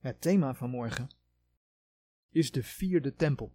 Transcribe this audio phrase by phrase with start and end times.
[0.00, 1.08] Het thema van morgen
[2.30, 3.52] is de vierde tempel.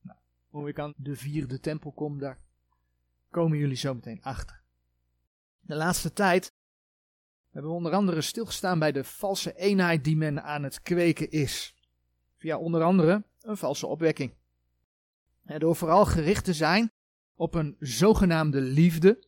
[0.00, 0.18] Nou,
[0.48, 2.40] hoe ik aan de vierde tempel kom, daar
[3.30, 4.62] komen jullie zo meteen achter.
[5.60, 6.54] De laatste tijd
[7.50, 11.74] hebben we onder andere stilgestaan bij de valse eenheid die men aan het kweken is.
[12.36, 14.34] Via onder andere een valse opwekking.
[15.44, 16.92] En door vooral gericht te zijn
[17.34, 19.26] op een zogenaamde liefde,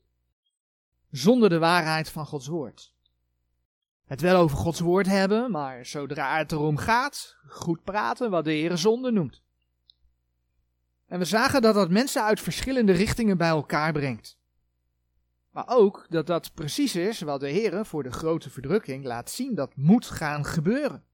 [1.11, 2.97] zonder de waarheid van Gods woord.
[4.09, 8.53] Het wel over Gods woord hebben, maar zodra het erom gaat, goed praten wat de
[8.53, 9.43] Heer zonde noemt.
[11.07, 14.39] En we zagen dat dat mensen uit verschillende richtingen bij elkaar brengt.
[15.51, 19.55] Maar ook dat dat precies is wat de Heer voor de grote verdrukking laat zien
[19.55, 21.05] dat moet gaan gebeuren.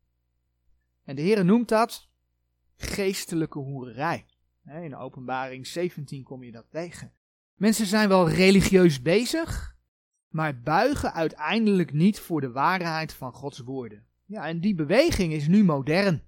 [1.04, 2.08] En de Heer noemt dat
[2.76, 4.26] geestelijke hoererij.
[4.64, 7.12] In openbaring 17 kom je dat tegen.
[7.54, 9.73] Mensen zijn wel religieus bezig,
[10.34, 14.06] maar buigen uiteindelijk niet voor de waarheid van Gods woorden.
[14.24, 16.22] Ja, en die beweging is nu modern,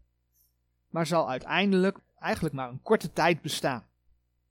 [0.88, 3.86] maar zal uiteindelijk eigenlijk maar een korte tijd bestaan.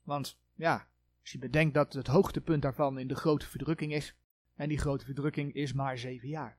[0.03, 0.87] Want ja,
[1.21, 4.15] als je bedenkt dat het hoogtepunt daarvan in de grote verdrukking is,
[4.55, 6.57] en die grote verdrukking is maar zeven jaar.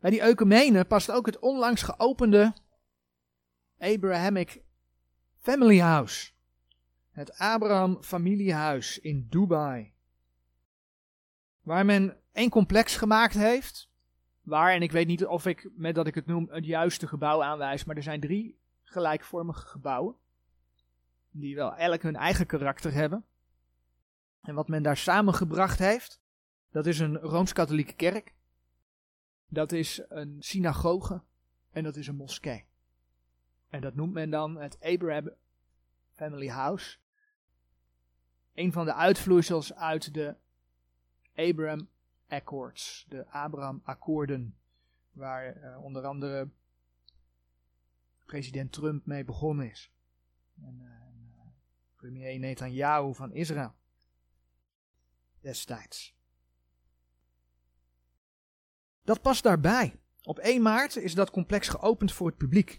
[0.00, 2.54] Bij die Eukemene past ook het onlangs geopende
[3.78, 4.62] Abrahamic
[5.40, 6.30] Family House.
[7.10, 9.93] Het Abraham familiehuis in Dubai.
[11.64, 13.88] Waar men één complex gemaakt heeft.
[14.42, 17.42] Waar, en ik weet niet of ik met dat ik het noem het juiste gebouw
[17.42, 20.14] aanwijs, maar er zijn drie gelijkvormige gebouwen.
[21.30, 23.24] Die wel elk hun eigen karakter hebben.
[24.42, 26.20] En wat men daar samengebracht heeft,
[26.70, 28.34] dat is een rooms-katholieke kerk.
[29.48, 31.22] Dat is een synagoge
[31.70, 32.64] en dat is een moskee.
[33.68, 35.30] En dat noemt men dan het Abraham
[36.12, 36.96] Family House.
[38.54, 40.36] Een van de uitvloeisels uit de
[41.34, 41.88] Abraham
[42.28, 44.56] Accords, de Abraham Akkoorden,
[45.12, 46.48] waar uh, onder andere
[48.24, 49.92] president Trump mee begonnen is.
[50.62, 50.90] En uh,
[51.96, 53.74] premier Netanyahu van Israël.
[55.40, 56.14] Destijds.
[59.02, 60.00] Dat past daarbij.
[60.22, 62.78] Op 1 maart is dat complex geopend voor het publiek.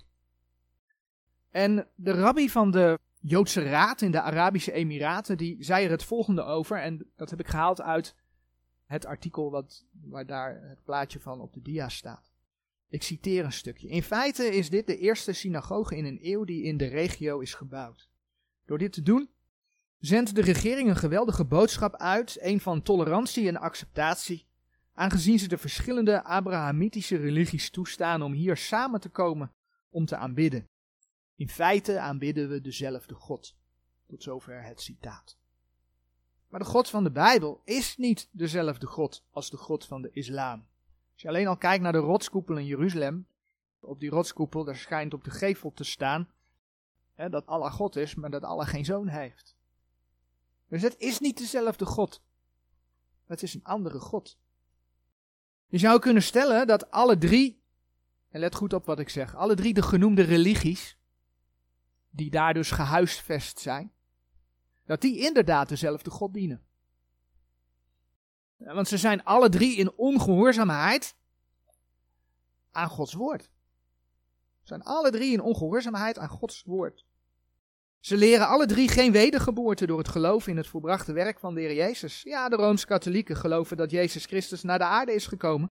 [1.50, 6.04] En de rabbi van de Joodse Raad in de Arabische Emiraten, die zei er het
[6.04, 6.82] volgende over.
[6.82, 8.16] En dat heb ik gehaald uit
[8.85, 12.34] het artikel wat, waar daar het plaatje van op de dia staat.
[12.90, 13.88] Ik citeer een stukje.
[13.88, 17.53] In feite is dit de eerste synagoge in een eeuw die in de regio is
[17.53, 18.09] gebouwd.
[18.66, 19.29] Door dit te doen,
[20.00, 24.47] zendt de regering een geweldige boodschap uit, een van tolerantie en acceptatie,
[24.94, 29.53] aangezien ze de verschillende Abrahamitische religies toestaan om hier samen te komen
[29.90, 30.69] om te aanbidden.
[31.35, 33.56] In feite aanbidden we dezelfde God.
[34.07, 35.38] Tot zover het citaat.
[36.56, 40.10] Maar de God van de Bijbel is niet dezelfde God als de God van de
[40.12, 40.66] islam.
[41.14, 43.28] Als je alleen al kijkt naar de rotskoepel in Jeruzalem,
[43.80, 46.30] op die rotskoepel, daar schijnt op de gevel te staan
[47.14, 49.56] hè, dat Allah God is, maar dat Allah geen zoon heeft.
[50.68, 52.22] Dus het is niet dezelfde God.
[53.26, 54.38] Het is een andere God.
[55.68, 57.62] Je zou kunnen stellen dat alle drie,
[58.30, 60.98] en let goed op wat ik zeg, alle drie de genoemde religies,
[62.10, 63.92] die daar dus gehuisvest zijn,
[64.85, 66.63] dat die inderdaad dezelfde God dienen.
[68.57, 71.16] Want ze zijn alle drie in ongehoorzaamheid
[72.72, 73.44] aan Gods woord.
[74.62, 77.06] Ze zijn alle drie in ongehoorzaamheid aan Gods woord.
[78.00, 81.62] Ze leren alle drie geen wedergeboorte door het geloof in het volbrachte werk van de
[81.62, 82.22] Heer Jezus.
[82.22, 85.72] Ja, de Rooms-Katholieken geloven dat Jezus Christus naar de aarde is gekomen.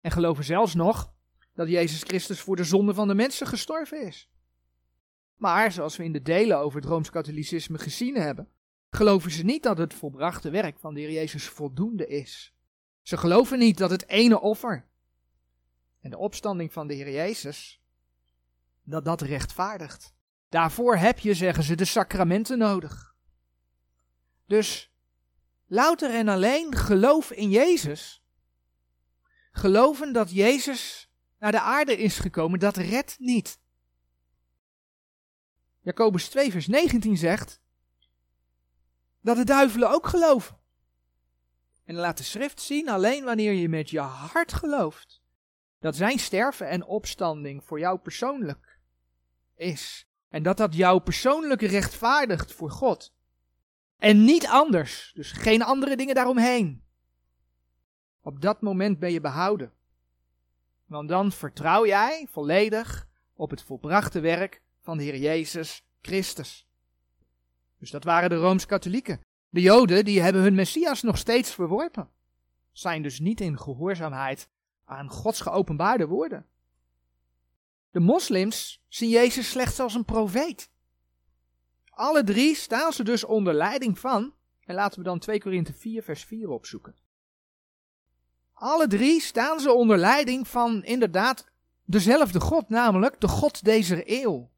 [0.00, 1.12] En geloven zelfs nog
[1.54, 4.28] dat Jezus Christus voor de zonde van de mensen gestorven is.
[5.44, 8.48] Maar, zoals we in de delen over het Rooms-Katholicisme gezien hebben,
[8.90, 12.54] geloven ze niet dat het volbrachte werk van de Heer Jezus voldoende is.
[13.02, 14.88] Ze geloven niet dat het ene offer
[16.00, 17.80] en de opstanding van de Heer Jezus,
[18.82, 20.14] dat dat rechtvaardigt.
[20.48, 23.14] Daarvoor heb je, zeggen ze, de sacramenten nodig.
[24.46, 24.92] Dus
[25.66, 28.24] louter en alleen geloof in Jezus,
[29.52, 33.62] geloven dat Jezus naar de aarde is gekomen, dat redt niet.
[35.84, 37.60] Jacobus 2, vers 19 zegt
[39.20, 40.58] dat de duivelen ook geloven.
[41.84, 45.22] En laat de schrift zien, alleen wanneer je met je hart gelooft,
[45.80, 48.78] dat zijn sterven en opstanding voor jou persoonlijk
[49.56, 50.06] is.
[50.28, 53.14] En dat dat jou persoonlijk rechtvaardigt voor God.
[53.98, 56.84] En niet anders, dus geen andere dingen daaromheen.
[58.22, 59.72] Op dat moment ben je behouden.
[60.86, 66.66] Want dan vertrouw jij volledig op het volbrachte werk van de Heer Jezus Christus.
[67.78, 69.20] Dus dat waren de Rooms-Katholieken.
[69.48, 72.08] De Joden die hebben hun Messias nog steeds verworpen.
[72.72, 74.48] Zijn dus niet in gehoorzaamheid
[74.84, 76.46] aan Gods geopenbaarde woorden.
[77.90, 80.70] De moslims zien Jezus slechts als een profeet.
[81.90, 84.34] Alle drie staan ze dus onder leiding van,
[84.64, 86.94] en laten we dan 2 Korinthe 4 vers 4 opzoeken.
[88.52, 91.46] Alle drie staan ze onder leiding van inderdaad
[91.84, 94.52] dezelfde God, namelijk de God deze eeuw.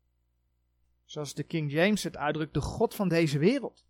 [1.16, 3.84] Zoals de King James het uitdrukt, de God van deze wereld.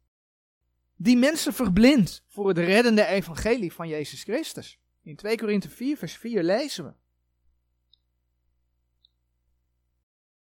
[0.96, 4.81] Die mensen verblindt voor het reddende evangelie van Jezus Christus.
[5.02, 6.93] In 2 Korinthe 4 vers 4 lezen we.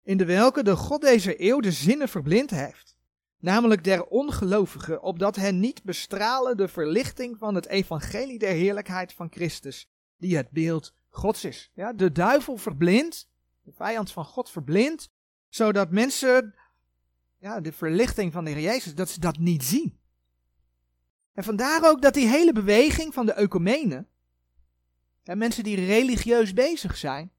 [0.03, 2.97] In de welke de God deze eeuw de zinnen verblind heeft,
[3.39, 9.31] namelijk der ongelovigen, opdat hen niet bestralen de verlichting van het evangelie der heerlijkheid van
[9.31, 11.71] Christus, die het beeld Gods is.
[11.75, 13.29] Ja, de duivel verblindt,
[13.63, 15.11] de vijand van God verblindt,
[15.49, 16.55] zodat mensen
[17.41, 19.99] ja, de verlichting van de Heer Jezus, dat ze dat niet zien.
[21.33, 24.09] En vandaar ook dat die hele beweging van de ecumenen,
[25.25, 27.33] en mensen die religieus bezig zijn,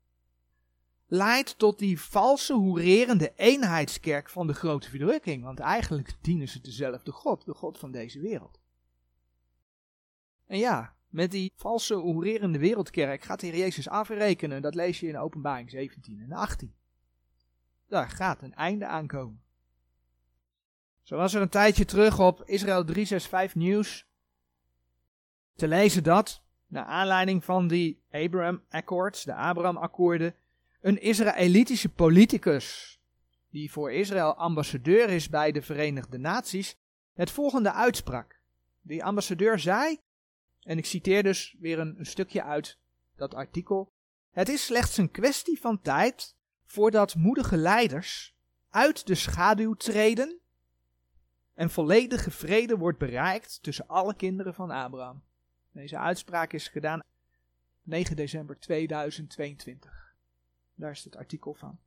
[1.08, 5.44] leidt tot die valse, hoererende eenheidskerk van de grote verdrukking.
[5.44, 8.60] Want eigenlijk dienen ze dezelfde God, de God van deze wereld.
[10.46, 14.62] En ja, met die valse, hoererende wereldkerk gaat de Heer Jezus afrekenen.
[14.62, 16.76] Dat lees je in Openbaring 17 en 18.
[17.88, 19.42] Daar gaat een einde aankomen.
[21.12, 24.06] Zo was er een tijdje terug op Israël 365 Nieuws
[25.56, 30.36] te lezen dat, naar aanleiding van die Abraham Accords, de Abraham akkoorden,
[30.82, 33.00] een Israëlitische politicus,
[33.50, 36.78] die voor Israël ambassadeur is bij de Verenigde Naties,
[37.14, 38.40] het volgende uitsprak.
[38.82, 40.00] Die ambassadeur zei,
[40.62, 42.78] en ik citeer dus weer een, een stukje uit
[43.16, 43.92] dat artikel,
[44.32, 46.36] het is slechts een kwestie van tijd
[46.66, 48.36] voordat moedige leiders
[48.70, 50.41] uit de schaduw treden
[51.62, 55.24] en volledige vrede wordt bereikt tussen alle kinderen van Abraham.
[55.72, 57.04] Deze uitspraak is gedaan
[57.84, 60.16] 9 december 2022.
[60.76, 61.80] Daar is het artikel van.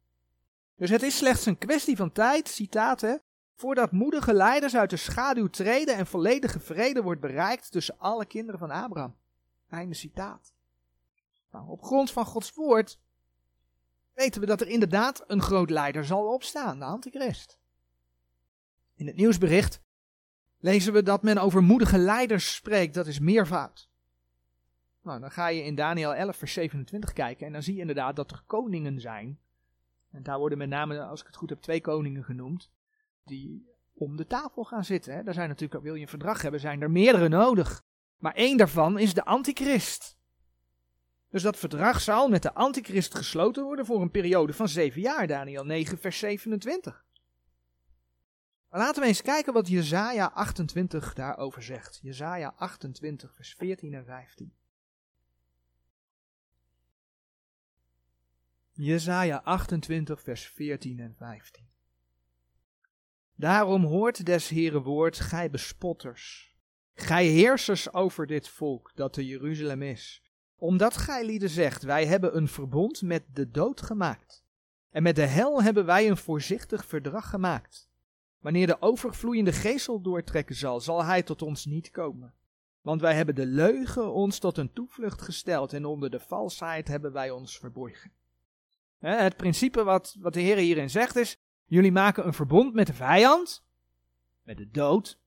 [0.77, 3.17] Dus het is slechts een kwestie van tijd, citaat hè,
[3.55, 8.61] voordat moedige leiders uit de schaduw treden en volledige vrede wordt bereikt tussen alle kinderen
[8.61, 9.17] van Abraham.
[9.69, 10.53] Einde citaat.
[11.51, 12.99] Nou, op grond van Gods woord
[14.13, 17.63] weten we dat er inderdaad een groot leider zal opstaan, de Antichrist.
[18.97, 19.81] In het nieuwsbericht
[20.59, 22.95] lezen we dat men over moedige leiders spreekt.
[22.95, 23.89] Dat is meervoud.
[25.03, 28.17] Nou, dan ga je in Daniel 11, vers 27 kijken en dan zie je inderdaad
[28.17, 29.39] dat er koningen zijn.
[30.11, 32.71] En daar worden met name, als ik het goed heb, twee koningen genoemd.
[33.25, 35.25] Die om de tafel gaan zitten.
[35.25, 37.83] Daar zijn natuurlijk, wil je een verdrag hebben, zijn er meerdere nodig.
[38.19, 40.17] Maar één daarvan is de antichrist.
[41.29, 45.27] Dus dat verdrag zal met de antichrist gesloten worden voor een periode van zeven jaar.
[45.27, 47.04] Daniel 9, vers 27.
[48.77, 51.99] Laten we eens kijken wat Jezaja 28 daarover zegt.
[52.03, 54.53] Jezaja 28, vers 14 en 15.
[58.73, 61.69] Jezaja 28, vers 14 en 15.
[63.35, 66.55] Daarom hoort des Heere woord, gij bespotters,
[66.95, 70.23] gij heersers over dit volk dat te Jeruzalem is,
[70.57, 74.45] omdat gij lieden zegt, wij hebben een verbond met de dood gemaakt,
[74.91, 77.93] en met de hel hebben wij een voorzichtig verdrag gemaakt.
[78.45, 82.35] Wanneer de overvloeiende geestel doortrekken zal, zal hij tot ons niet komen.
[82.81, 87.13] Want wij hebben de leugen ons tot een toevlucht gesteld en onder de valsheid hebben
[87.13, 88.13] wij ons verborgen.
[88.99, 92.95] Het principe wat, wat de Heer hierin zegt is, jullie maken een verbond met de
[92.95, 93.65] vijand,
[94.43, 95.19] met de dood,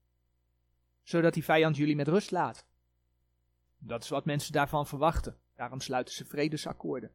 [1.03, 2.65] zodat die vijand jullie met rust laat.
[3.77, 5.37] Dat is wat mensen daarvan verwachten.
[5.55, 7.11] Daarom sluiten ze vredesakkoorden.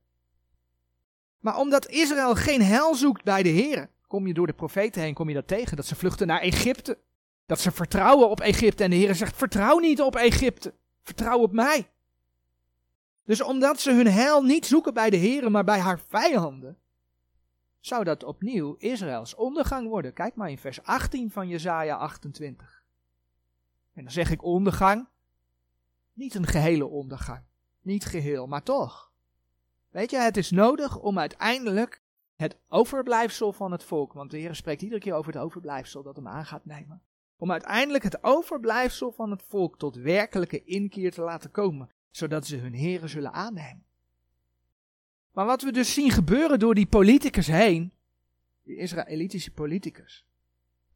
[1.38, 5.14] Maar omdat Israël geen hel zoekt bij de Heer, kom je door de profeten heen,
[5.14, 6.98] kom je dat tegen, dat ze vluchten naar Egypte.
[7.46, 11.52] Dat ze vertrouwen op Egypte en de Heer zegt, vertrouw niet op Egypte, vertrouw op
[11.52, 11.90] mij.
[13.24, 16.78] Dus omdat ze hun heil niet zoeken bij de Heer, maar bij haar vijanden,
[17.80, 20.12] zou dat opnieuw Israëls ondergang worden.
[20.12, 22.82] Kijk maar in vers 18 van Jesaja 28.
[23.94, 25.06] En dan zeg ik ondergang,
[26.12, 27.42] niet een gehele ondergang,
[27.82, 29.10] niet geheel, maar toch.
[29.90, 32.01] Weet je, het is nodig om uiteindelijk
[32.42, 36.16] het overblijfsel van het volk, want de Heer spreekt iedere keer over het overblijfsel dat
[36.16, 37.02] hem aan gaat nemen.
[37.36, 42.56] Om uiteindelijk het overblijfsel van het volk tot werkelijke inkeer te laten komen, zodat ze
[42.56, 43.84] hun heren zullen aannemen.
[45.32, 47.92] Maar wat we dus zien gebeuren door die politicus heen,
[48.62, 50.26] die Israëlitische politicus,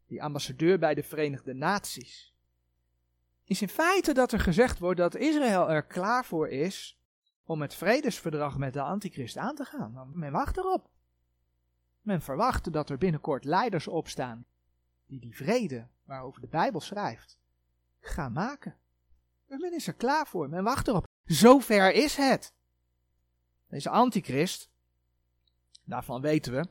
[0.06, 2.34] die ambassadeur bij de Verenigde Naties,
[3.44, 6.98] is in feite dat er gezegd wordt dat Israël er klaar voor is
[7.44, 10.10] om het vredesverdrag met de antichrist aan te gaan.
[10.14, 10.94] Men wacht erop.
[12.06, 14.46] Men verwacht dat er binnenkort leiders opstaan
[15.06, 17.38] die die vrede waarover de Bijbel schrijft
[18.00, 18.76] gaan maken.
[19.46, 21.06] Men is er klaar voor, men wacht erop.
[21.24, 22.52] Zover is het.
[23.68, 24.70] Deze antichrist
[25.84, 26.68] Daarvan weten we,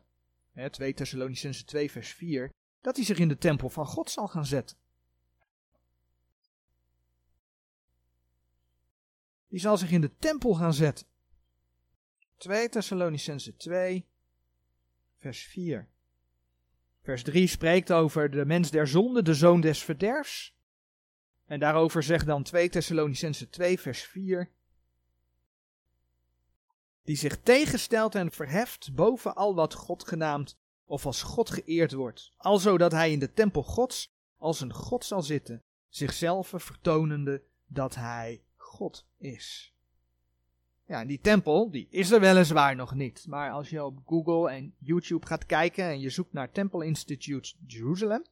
[0.51, 2.51] hè, 2 Thessalonicense 2 vers 4,
[2.81, 4.77] dat hij zich in de tempel van God zal gaan zetten.
[9.47, 11.05] Die zal zich in de tempel gaan zetten.
[12.37, 14.05] 2 Thessalonicense 2
[15.17, 15.87] vers 4.
[17.01, 20.55] Vers 3 spreekt over de mens der zonde, de zoon des verderfs.
[21.45, 24.49] En daarover zegt dan 2 Thessalonicense 2 vers 4
[27.05, 32.31] die zich tegenstelt en verheft boven al wat God genaamd of als God geëerd wordt,
[32.37, 37.95] alzo dat hij in de tempel Gods als een God zal zitten, zichzelf vertonende dat
[37.95, 39.74] hij God is.
[40.85, 44.73] Ja, die tempel, die is er weliswaar nog niet, maar als je op Google en
[44.77, 48.23] YouTube gaat kijken en je zoekt naar Temple Institute Jerusalem,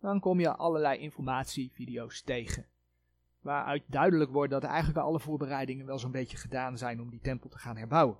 [0.00, 2.66] dan kom je allerlei informatievideo's tegen
[3.42, 7.48] waaruit duidelijk wordt dat eigenlijk alle voorbereidingen wel zo'n beetje gedaan zijn om die tempel
[7.48, 8.18] te gaan herbouwen.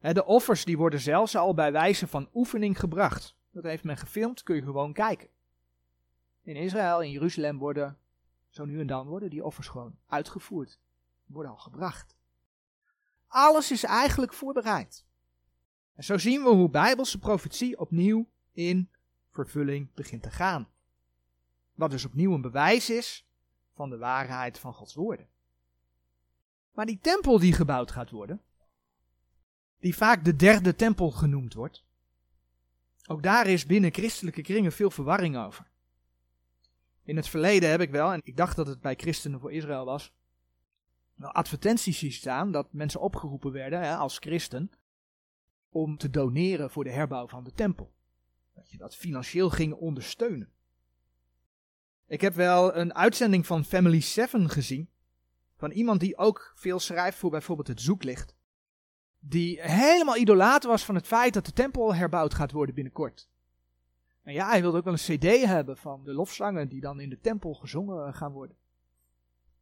[0.00, 3.36] De offers die worden zelfs al bij wijze van oefening gebracht.
[3.50, 5.28] Dat heeft men gefilmd, kun je gewoon kijken.
[6.42, 7.98] In Israël, in Jeruzalem worden,
[8.48, 10.78] zo nu en dan, worden die offers gewoon uitgevoerd.
[11.28, 12.16] Worden al gebracht.
[13.26, 15.06] Alles is eigenlijk voorbereid.
[15.94, 18.90] En zo zien we hoe bijbelse profetie opnieuw in
[19.30, 20.68] vervulling begint te gaan.
[21.74, 23.26] Wat dus opnieuw een bewijs is
[23.74, 25.28] van de waarheid van Gods woorden.
[26.72, 28.42] Maar die tempel die gebouwd gaat worden,
[29.78, 31.84] die vaak de derde tempel genoemd wordt,
[33.06, 35.70] ook daar is binnen christelijke kringen veel verwarring over.
[37.02, 39.84] In het verleden heb ik wel, en ik dacht dat het bij Christenen voor Israël
[39.84, 40.12] was,
[41.26, 44.70] advertenties zien staan dat mensen opgeroepen werden hè, als christen
[45.68, 47.92] om te doneren voor de herbouw van de tempel.
[48.54, 50.48] Dat je dat financieel ging ondersteunen.
[52.06, 54.88] Ik heb wel een uitzending van Family 7 gezien.
[55.56, 58.34] Van iemand die ook veel schrijft voor bijvoorbeeld het zoeklicht.
[59.18, 63.28] Die helemaal idolaat was van het feit dat de tempel herbouwd gaat worden binnenkort.
[64.22, 67.08] En ja, hij wilde ook wel een cd hebben van de lofzangen die dan in
[67.08, 68.56] de tempel gezongen gaan worden.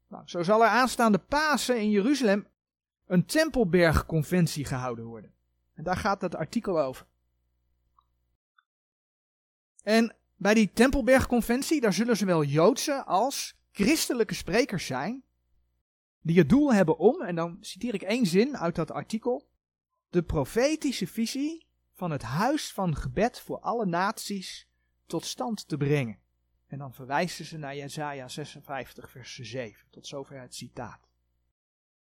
[0.09, 2.47] Nou, zo zal er aanstaande Pasen in Jeruzalem
[3.07, 5.33] een Tempelbergconventie gehouden worden.
[5.75, 7.07] En daar gaat dat artikel over.
[9.83, 15.23] En bij die Tempelbergconventie, daar zullen zowel Joodse als christelijke sprekers zijn,
[16.21, 19.49] die het doel hebben om, en dan citeer ik één zin uit dat artikel,
[20.11, 24.69] de profetische visie van het huis van gebed voor alle naties
[25.07, 26.19] tot stand te brengen.
[26.67, 29.87] En dan verwijzen ze naar Jesaja 56, vers 7.
[29.91, 31.09] Tot zover het citaat.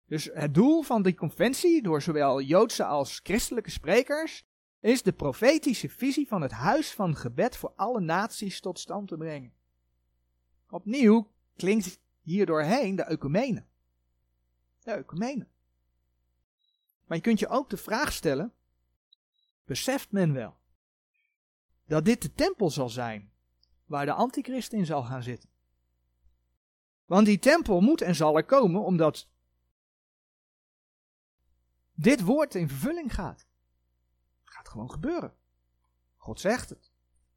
[0.06, 4.46] Dus het doel van die conventie, door zowel Joodse als christelijke sprekers,
[4.80, 9.18] is de profetische visie van het huis van gebed voor alle naties tot stand te
[9.18, 9.54] brengen.
[10.70, 13.64] Opnieuw klinkt hier doorheen de ecumene.
[14.84, 15.48] De ecumene.
[17.06, 18.54] Maar je kunt je ook de vraag stellen,
[19.66, 20.58] beseft men wel
[21.88, 23.32] dat dit de tempel zal zijn
[23.86, 25.50] waar de antichrist in zal gaan zitten?
[27.06, 29.28] Want die tempel moet en zal er komen omdat
[31.94, 33.46] dit woord in vervulling gaat
[34.76, 35.34] gewoon gebeuren.
[36.18, 36.92] God zegt het.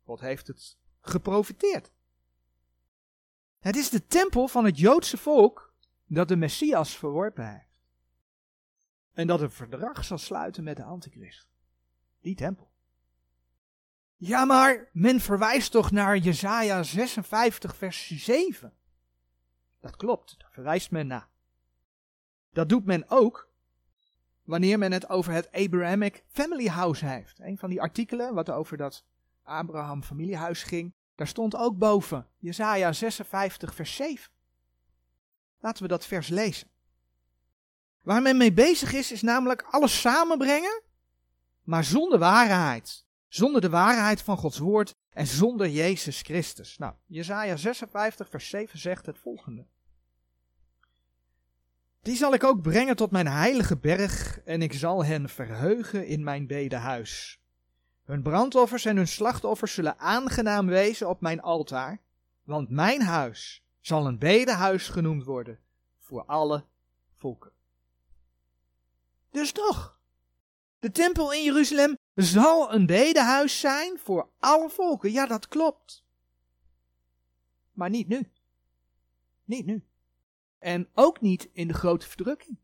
[0.05, 1.93] God heeft het geprofiteerd.
[3.59, 5.75] Het is de tempel van het Joodse volk
[6.07, 7.77] dat de Messias verworpen heeft.
[9.13, 11.49] En dat een verdrag zal sluiten met de Antichrist.
[12.21, 12.71] Die tempel.
[14.21, 18.73] Ja, maar men verwijst toch naar Jesaja 56, vers 7.
[19.81, 21.29] Dat klopt, daar verwijst men naar.
[22.53, 23.49] Dat doet men ook
[24.43, 27.39] wanneer men het over het Abrahamic Family House heeft.
[27.39, 29.05] Een van die artikelen wat over dat
[29.43, 34.31] Abraham familiehuis ging, daar stond ook boven Jesaja 56 vers 7.
[35.61, 36.69] Laten we dat vers lezen.
[38.03, 40.83] Waar men mee bezig is, is namelijk alles samenbrengen,
[41.63, 43.07] maar zonder waarheid.
[43.29, 46.79] Zonder de waarheid van Gods woord en zonder Jezus Christus.
[46.79, 49.67] Nou, Jesaja 56 vers 7 zegt het volgende.
[52.03, 56.25] Die zal ik ook brengen tot mijn heilige berg en ik zal hen verheugen in
[56.25, 57.41] mijn bedehuis.
[58.05, 62.01] Hun brandoffers en hun slachtoffers zullen aangenaam wezen op mijn altaar,
[62.45, 65.59] want mijn huis zal een bedehuis genoemd worden
[65.99, 66.65] voor alle
[67.15, 67.53] volken.
[69.31, 69.99] Dus toch,
[70.79, 75.13] de tempel in Jeruzalem zal een bedehuis zijn voor alle volken.
[75.13, 76.05] Ja, dat klopt.
[77.73, 78.31] Maar niet nu.
[79.45, 79.85] Niet nu.
[80.59, 82.59] En ook niet in de grote verdrukking.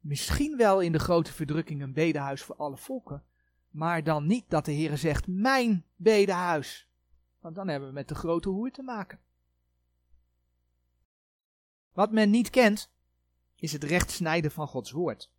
[0.00, 3.24] Misschien wel in de grote verdrukking een bedehuis voor alle volken,
[3.70, 6.88] maar dan niet dat de Heer zegt mijn bedehuis.
[7.40, 9.20] Want dan hebben we met de grote hoer te maken.
[11.92, 12.92] Wat men niet kent,
[13.54, 15.34] is het rechtsnijden van Gods woord.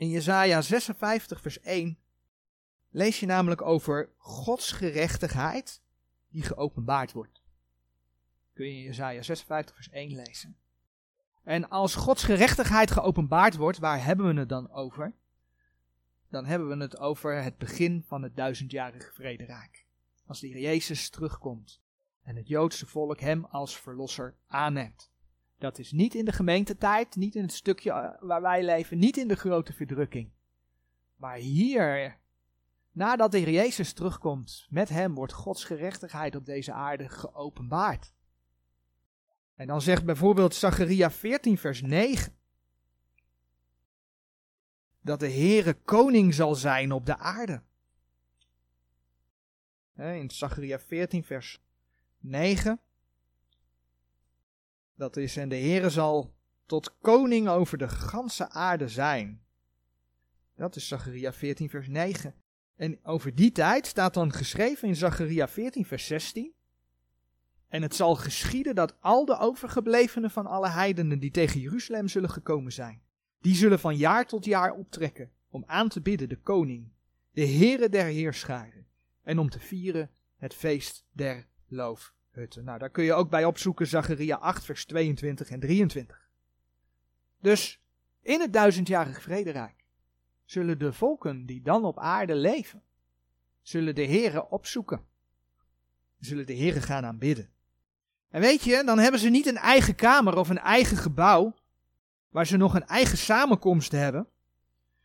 [0.00, 1.98] In Jesaja 56 vers 1
[2.90, 5.82] lees je namelijk over Gods gerechtigheid
[6.28, 7.42] die geopenbaard wordt.
[8.52, 10.56] Kun je in Jesaja 56 vers 1 lezen.
[11.44, 15.14] En als Gods gerechtigheid geopenbaard wordt, waar hebben we het dan over?
[16.28, 19.86] Dan hebben we het over het begin van het duizendjarige vrederijk.
[20.26, 21.80] Als de Heer Jezus terugkomt
[22.22, 25.10] en het Joodse volk hem als verlosser aanneemt.
[25.60, 29.16] Dat is niet in de gemeentetijd, niet in het stukje eh, waar wij leven, niet
[29.16, 30.30] in de grote verdrukking.
[31.16, 32.18] Maar hier,
[32.92, 38.12] nadat de Heer Jezus terugkomt, met hem wordt Gods gerechtigheid op deze aarde geopenbaard.
[39.54, 42.36] En dan zegt bijvoorbeeld Zacharia 14 vers 9
[45.00, 47.62] dat de Heere koning zal zijn op de aarde.
[49.96, 51.62] In Zacharia 14 vers
[52.18, 52.80] 9
[55.00, 56.34] dat is, en de Heere zal
[56.66, 59.42] tot koning over de ganse aarde zijn.
[60.56, 62.34] Dat is Zacharia 14 vers 9.
[62.76, 66.52] En over die tijd staat dan geschreven in Zacharia 14 vers 16.
[67.68, 72.30] En het zal geschieden dat al de overgeblevenen van alle heidenen die tegen Jeruzalem zullen
[72.30, 73.02] gekomen zijn,
[73.40, 76.92] die zullen van jaar tot jaar optrekken om aan te bidden de koning,
[77.32, 78.86] de Heere der Heerscharen,
[79.22, 82.64] en om te vieren het feest der loof hutten.
[82.64, 86.28] Nou, daar kun je ook bij opzoeken Zacharia 8, vers 22 en 23.
[87.40, 87.80] Dus
[88.22, 89.84] in het duizendjarig vrederijk
[90.44, 92.82] zullen de volken die dan op aarde leven,
[93.62, 95.00] zullen de Heren opzoeken.
[96.18, 97.50] Zullen de Heren gaan aanbidden.
[98.30, 101.54] En weet je, dan hebben ze niet een eigen kamer of een eigen gebouw,
[102.28, 104.26] waar ze nog een eigen samenkomst hebben,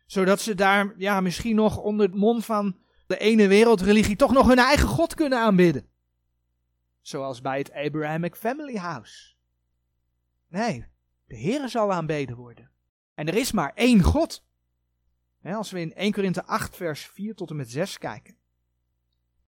[0.05, 2.77] zodat ze daar ja, misschien nog onder het mond van
[3.07, 5.87] de ene wereldreligie toch nog hun eigen God kunnen aanbidden.
[7.05, 9.33] Zoals bij het Abrahamic Family House.
[10.47, 10.85] Nee,
[11.25, 12.71] de Heere zal aanbeden worden.
[13.13, 14.43] En er is maar één God.
[15.43, 18.37] als we in 1 Korinthe 8 vers 4 tot en met 6 kijken.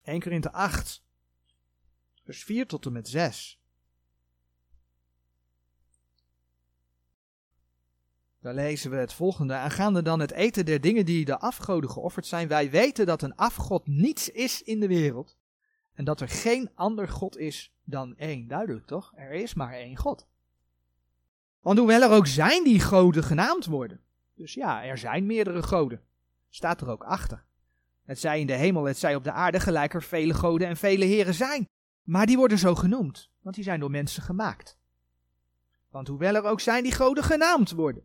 [0.04, 1.04] 1 Korinthe 8
[2.24, 3.60] vers 4 tot en met 6.
[8.40, 9.54] Daar lezen we het volgende.
[9.54, 12.48] Aangaande dan het eten der dingen die de afgoden geofferd zijn.
[12.48, 15.37] Wij weten dat een afgod niets is in de wereld.
[15.98, 18.48] En dat er geen ander God is dan één.
[18.48, 19.12] Duidelijk toch?
[19.16, 20.28] Er is maar één God.
[21.62, 24.02] Want hoewel er ook zijn die goden genaamd worden.
[24.36, 26.02] Dus ja, er zijn meerdere goden.
[26.50, 27.44] Staat er ook achter.
[28.06, 30.78] Het zij in de hemel, het zij op de aarde, gelijk er vele goden en
[30.78, 31.68] vele heren zijn.
[32.04, 34.78] Maar die worden zo genoemd, want die zijn door mensen gemaakt.
[35.90, 38.04] Want hoewel er ook zijn die goden genaamd worden.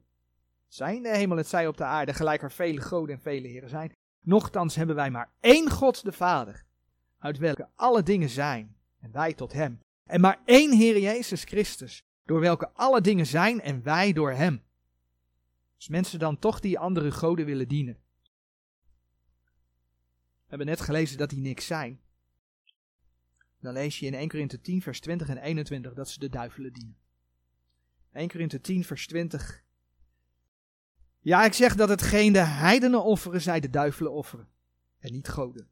[0.65, 3.21] Het zij in de hemel, het zij op de aarde, gelijk er vele goden en
[3.21, 3.93] vele heren zijn.
[4.21, 6.65] Nochtans hebben wij maar één God de Vader
[7.23, 9.81] uit welke alle dingen zijn, en wij tot Hem.
[10.05, 14.63] En maar één Heer Jezus Christus, door welke alle dingen zijn en wij door Hem.
[15.77, 17.95] Als mensen dan toch die andere goden willen dienen.
[20.43, 22.01] We hebben net gelezen dat die niks zijn.
[23.61, 26.73] Dan lees je in 1 Korinthe 10 vers 20 en 21 dat ze de duivelen
[26.73, 26.97] dienen.
[28.13, 29.63] 1 Korinthe 10 vers 20.
[31.21, 34.49] Ja, ik zeg dat hetgeen de heidenen offeren, zij de duivelen offeren.
[34.99, 35.72] En niet goden.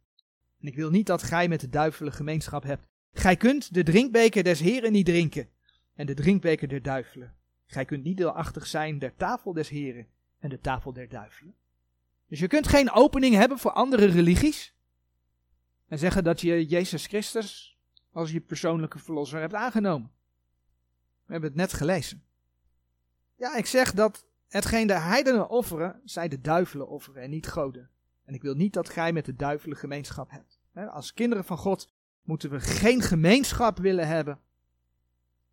[0.60, 2.82] En ik wil niet dat gij met de duivelen gemeenschap hebt.
[3.12, 5.48] Gij kunt de drinkbeker des Heren niet drinken
[5.94, 7.34] en de drinkbeker der duivelen.
[7.66, 10.06] Gij kunt niet deelachtig zijn der tafel des Heren
[10.38, 11.54] en de tafel der duivelen.
[12.28, 14.74] Dus je kunt geen opening hebben voor andere religies
[15.88, 17.78] en zeggen dat je Jezus Christus
[18.12, 20.10] als je persoonlijke verlosser hebt aangenomen.
[21.24, 22.24] We hebben het net gelezen.
[23.36, 27.90] Ja, ik zeg dat hetgeen de heidenen offeren, zij de duivelen offeren en niet goden.
[28.30, 30.60] En ik wil niet dat gij met de duivelen gemeenschap hebt.
[30.90, 34.40] Als kinderen van God moeten we geen gemeenschap willen hebben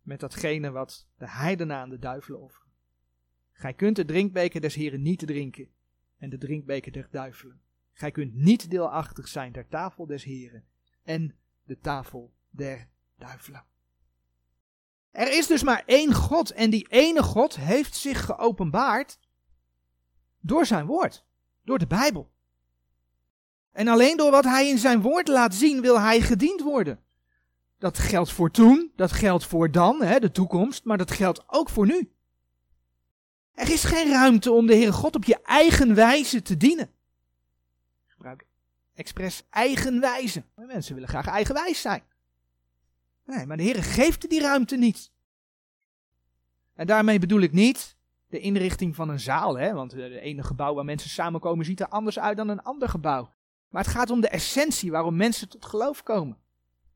[0.02, 2.72] met datgene wat de heidenen aan de duivelen offeren.
[3.52, 5.68] Gij kunt de drinkbeker des Heren niet drinken
[6.18, 7.60] en de drinkbeker der duivelen.
[7.92, 10.64] Gij kunt niet deelachtig zijn der tafel des Heren
[11.02, 13.64] en de tafel der duivelen.
[15.10, 19.18] Er is dus maar één God en die ene God heeft zich geopenbaard
[20.40, 21.24] door zijn woord,
[21.62, 22.36] door de Bijbel.
[23.72, 27.00] En alleen door wat hij in zijn woord laat zien, wil hij gediend worden.
[27.78, 31.68] Dat geldt voor toen, dat geldt voor dan, hè, de toekomst, maar dat geldt ook
[31.68, 32.12] voor nu.
[33.52, 36.90] Er is geen ruimte om de Heere God op je eigen wijze te dienen.
[38.06, 38.46] Gebruik
[38.94, 40.42] expres eigen wijze.
[40.54, 42.02] Mensen willen graag eigenwijs zijn.
[43.24, 45.10] Nee, maar de Heere geeft die ruimte niet.
[46.74, 47.96] En daarmee bedoel ik niet
[48.28, 51.88] de inrichting van een zaal, hè, want de ene gebouw waar mensen samenkomen ziet er
[51.88, 53.32] anders uit dan een ander gebouw.
[53.68, 56.36] Maar het gaat om de essentie waarom mensen tot geloof komen.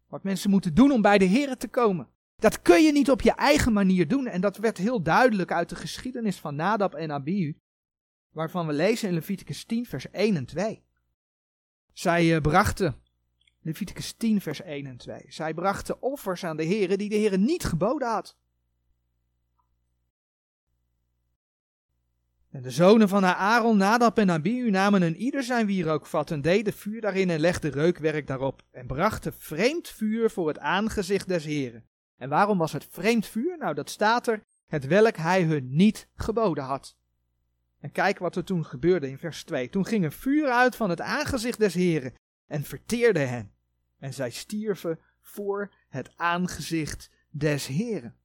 [0.08, 2.08] Wat mensen moeten doen om bij de Heer te komen.
[2.36, 4.26] Dat kun je niet op je eigen manier doen.
[4.26, 7.56] En dat werd heel duidelijk uit de geschiedenis van Nadab en Abihu.
[8.30, 10.82] waarvan we lezen in Leviticus 10, vers 1 en 2.
[11.92, 12.94] Zij uh, brachten,
[13.60, 17.44] Leviticus 10, vers 1 en 2, zij brachten offers aan de Heeren die de Heeren
[17.44, 18.36] niet geboden had.
[22.52, 26.72] En de zonen van Aaron, Nadab en Abihu namen een ieder zijn wierookvat en deden
[26.72, 31.84] vuur daarin en legden reukwerk daarop en brachten vreemd vuur voor het aangezicht des Heren.
[32.16, 33.58] En waarom was het vreemd vuur?
[33.58, 36.96] Nou, dat staat er, het welk hij hun niet geboden had.
[37.80, 39.68] En kijk wat er toen gebeurde in vers 2.
[39.68, 42.14] Toen ging een vuur uit van het aangezicht des Heren
[42.46, 43.52] en verteerde hen.
[43.98, 48.16] En zij stierven voor het aangezicht des Heren.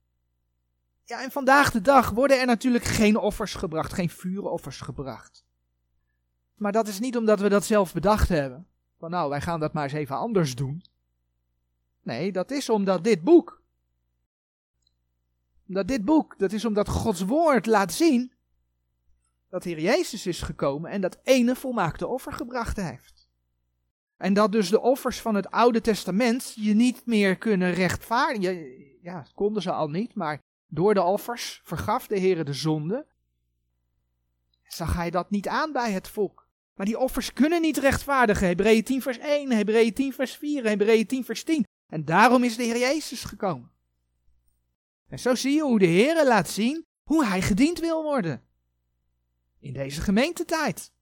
[1.08, 5.44] Ja, en vandaag de dag worden er natuurlijk geen offers gebracht, geen vuuroffers gebracht.
[6.54, 8.66] Maar dat is niet omdat we dat zelf bedacht hebben.
[8.98, 10.82] Van nou, wij gaan dat maar eens even anders doen.
[12.02, 13.62] Nee, dat is omdat dit boek.
[15.68, 18.32] Omdat dit boek, dat is omdat Gods woord laat zien
[19.48, 23.28] dat Heer Jezus is gekomen en dat ene volmaakte offer gebracht heeft.
[24.16, 28.86] En dat dus de offers van het Oude Testament je niet meer kunnen rechtvaardigen.
[29.02, 33.06] Ja, dat konden ze al niet, maar door de offers vergaf de Heer de zonde.
[34.62, 36.48] Zag hij dat niet aan bij het volk.
[36.74, 38.46] Maar die offers kunnen niet rechtvaardigen.
[38.46, 41.66] Hebreeën 10 vers 1, Hebreeën 10 vers 4, Hebreeën 10 vers 10.
[41.86, 43.70] En daarom is de Heer Jezus gekomen.
[45.08, 48.42] En zo zie je hoe de Heer laat zien hoe hij gediend wil worden.
[49.60, 50.92] In deze gemeentetijd.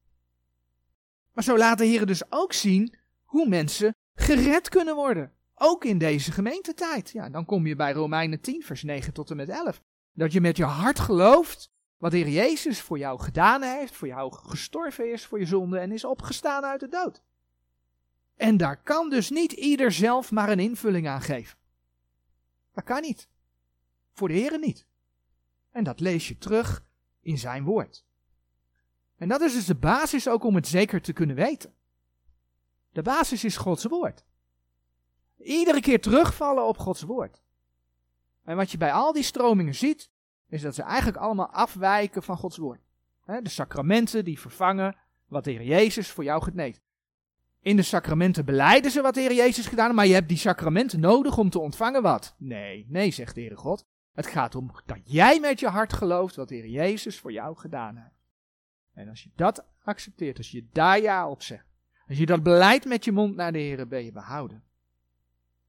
[1.33, 5.36] Maar zo laat de Heer dus ook zien hoe mensen gered kunnen worden.
[5.59, 7.09] Ook in deze gemeentetijd.
[7.11, 9.81] Ja, dan kom je bij Romeinen 10, vers 9 tot en met 11.
[10.13, 14.07] Dat je met je hart gelooft wat de Heer Jezus voor jou gedaan heeft, voor
[14.07, 17.23] jou gestorven is voor je zonde en is opgestaan uit de dood.
[18.35, 21.57] En daar kan dus niet ieder zelf maar een invulling aan geven.
[22.71, 23.29] Dat kan niet.
[24.13, 24.87] Voor de Heer niet.
[25.71, 26.83] En dat lees je terug
[27.21, 28.05] in zijn woord.
[29.17, 31.73] En dat is dus de basis ook om het zeker te kunnen weten.
[32.91, 34.25] De basis is Gods woord.
[35.37, 37.41] Iedere keer terugvallen op Gods woord.
[38.43, 40.09] En wat je bij al die stromingen ziet,
[40.49, 42.81] is dat ze eigenlijk allemaal afwijken van Gods woord.
[43.25, 44.95] De sacramenten die vervangen
[45.25, 46.81] wat de Heer Jezus voor jou geneest.
[47.61, 50.99] In de sacramenten beleiden ze wat de Heer Jezus gedaan maar je hebt die sacramenten
[50.99, 52.35] nodig om te ontvangen wat?
[52.37, 53.85] Nee, nee, zegt de Heere God.
[54.13, 57.57] Het gaat om dat jij met je hart gelooft wat de Heer Jezus voor jou
[57.57, 58.15] gedaan heeft.
[58.93, 61.65] En als je dat accepteert, als je daar ja op zegt,
[62.07, 64.63] als je dat beleidt met je mond naar de Heer, ben je behouden.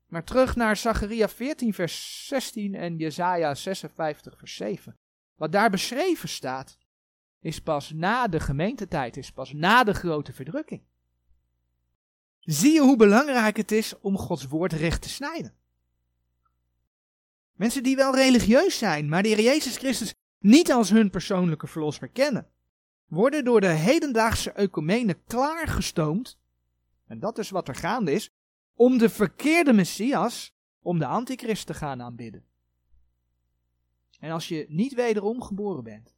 [0.09, 4.99] Maar terug naar Zacharia 14, vers 16 en Jesaja 56, vers 7.
[5.35, 6.79] Wat daar beschreven staat,
[7.41, 10.83] is pas na de gemeentetijd, is pas na de grote verdrukking.
[12.41, 15.55] Zie je hoe belangrijk het is om Gods woord recht te snijden?
[17.53, 22.49] Mensen die wel religieus zijn, maar Heer Jezus Christus niet als hun persoonlijke verlosser kennen,
[23.07, 26.39] worden door de hedendaagse ecumenen klaargestoomd,
[27.07, 28.31] en dat is wat er gaande is,
[28.79, 32.45] om de verkeerde Messias, om de antichrist te gaan aanbidden.
[34.19, 36.15] En als je niet wederom geboren bent,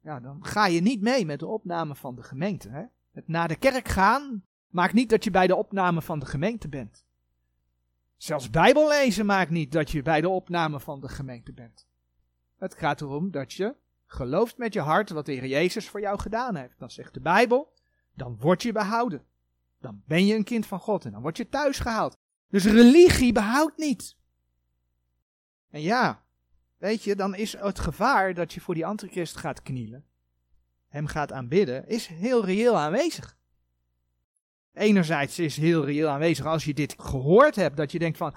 [0.00, 2.68] ja, dan ga je niet mee met de opname van de gemeente.
[2.68, 2.84] Hè?
[3.10, 6.68] Het naar de kerk gaan maakt niet dat je bij de opname van de gemeente
[6.68, 7.04] bent.
[8.16, 11.86] Zelfs Bijbel lezen maakt niet dat je bij de opname van de gemeente bent.
[12.56, 13.76] Het gaat erom dat je
[14.06, 16.78] gelooft met je hart wat de Heer Jezus voor jou gedaan heeft.
[16.78, 17.72] Dan zegt de Bijbel,
[18.14, 19.26] dan word je behouden.
[19.80, 22.16] Dan ben je een kind van God en dan word je thuis gehaald.
[22.48, 24.16] Dus religie behoudt niet.
[25.70, 26.24] En ja,
[26.76, 30.04] weet je, dan is het gevaar dat je voor die antichrist gaat knielen,
[30.88, 33.36] hem gaat aanbidden, is heel reëel aanwezig.
[34.72, 38.34] Enerzijds is heel reëel aanwezig als je dit gehoord hebt, dat je denkt van,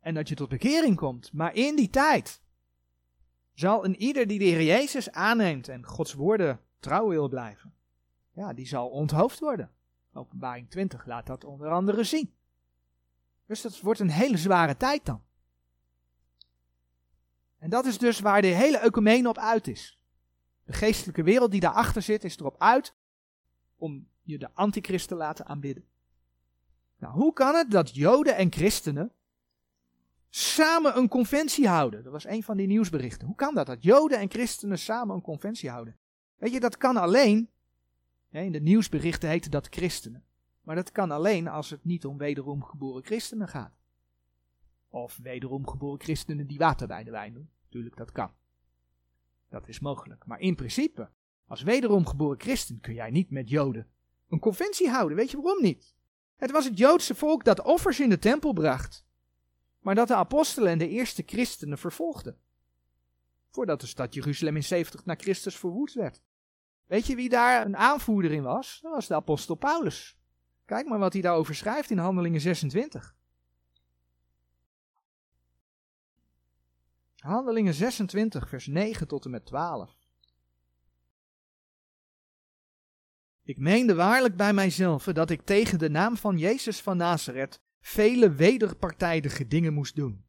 [0.00, 1.32] en dat je tot bekering komt.
[1.32, 2.42] Maar in die tijd
[3.52, 7.74] zal een ieder die de Heer Jezus aanneemt en Gods woorden trouw wil blijven,
[8.32, 9.70] ja, die zal onthoofd worden.
[10.12, 12.34] Openbaring 20 laat dat onder andere zien.
[13.46, 15.22] Dus dat wordt een hele zware tijd dan.
[17.58, 19.98] En dat is dus waar de hele ecumene op uit is.
[20.64, 22.94] De geestelijke wereld die daarachter zit, is erop uit
[23.76, 25.84] om je de antichrist te laten aanbidden.
[26.98, 29.12] Nou, hoe kan het dat Joden en christenen
[30.28, 32.02] samen een conventie houden?
[32.02, 33.26] Dat was een van die nieuwsberichten.
[33.26, 35.96] Hoe kan dat, dat Joden en christenen samen een conventie houden?
[36.36, 37.50] Weet je, dat kan alleen
[38.30, 40.24] in de nieuwsberichten heette dat christenen.
[40.62, 43.72] Maar dat kan alleen als het niet om wederom geboren christenen gaat.
[44.88, 47.50] Of wederom geboren christenen die water bij de wijn doen.
[47.68, 48.30] Tuurlijk, dat kan.
[49.48, 50.26] Dat is mogelijk.
[50.26, 51.10] Maar in principe,
[51.46, 53.86] als wederom geboren christen kun jij niet met Joden
[54.28, 55.16] een conventie houden.
[55.16, 55.94] Weet je waarom niet?
[56.36, 59.04] Het was het Joodse volk dat offers in de tempel bracht.
[59.78, 62.38] Maar dat de apostelen en de eerste christenen vervolgden.
[63.50, 66.22] Voordat de stad Jeruzalem in 70 na Christus verwoed werd.
[66.90, 68.78] Weet je wie daar een aanvoerder in was?
[68.82, 70.18] Dat was de apostel Paulus.
[70.64, 73.14] Kijk maar wat hij daarover schrijft in Handelingen 26.
[77.16, 79.96] Handelingen 26, vers 9 tot en met 12.
[83.42, 88.32] Ik meende waarlijk bij mijzelf dat ik tegen de naam van Jezus van Nazareth vele
[88.32, 90.24] wederpartijdige dingen moest doen.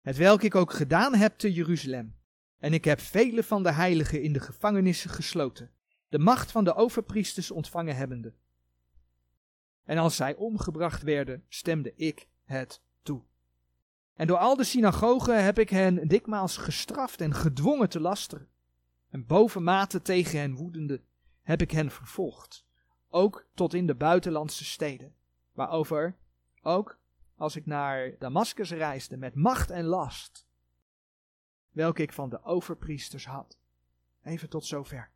[0.00, 2.16] Het welk ik ook gedaan heb te Jeruzalem.
[2.58, 5.70] En ik heb vele van de heiligen in de gevangenissen gesloten,
[6.12, 8.32] de macht van de overpriesters ontvangen hebbende.
[9.84, 13.22] En als zij omgebracht werden, stemde ik het toe.
[14.14, 18.48] En door al de synagogen heb ik hen dikmaals gestraft en gedwongen te lasteren.
[19.10, 21.02] En bovenmate tegen hen woedende
[21.42, 22.66] heb ik hen vervolgd,
[23.08, 25.14] ook tot in de buitenlandse steden,
[25.52, 26.16] waarover
[26.62, 26.98] ook
[27.36, 30.46] als ik naar Damascus reisde met macht en last,
[31.70, 33.58] welke ik van de overpriesters had.
[34.22, 35.10] Even tot zover.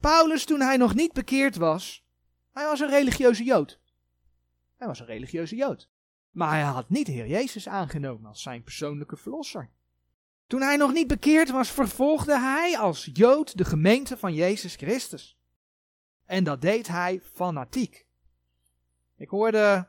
[0.00, 2.04] Paulus, toen hij nog niet bekeerd was,
[2.52, 3.80] hij was een religieuze Jood.
[4.76, 5.88] Hij was een religieuze Jood.
[6.30, 9.70] Maar hij had niet Heer Jezus aangenomen als zijn persoonlijke verlosser.
[10.46, 15.38] Toen hij nog niet bekeerd was, vervolgde hij als Jood de gemeente van Jezus Christus.
[16.24, 18.06] En dat deed hij fanatiek.
[19.16, 19.88] Ik hoorde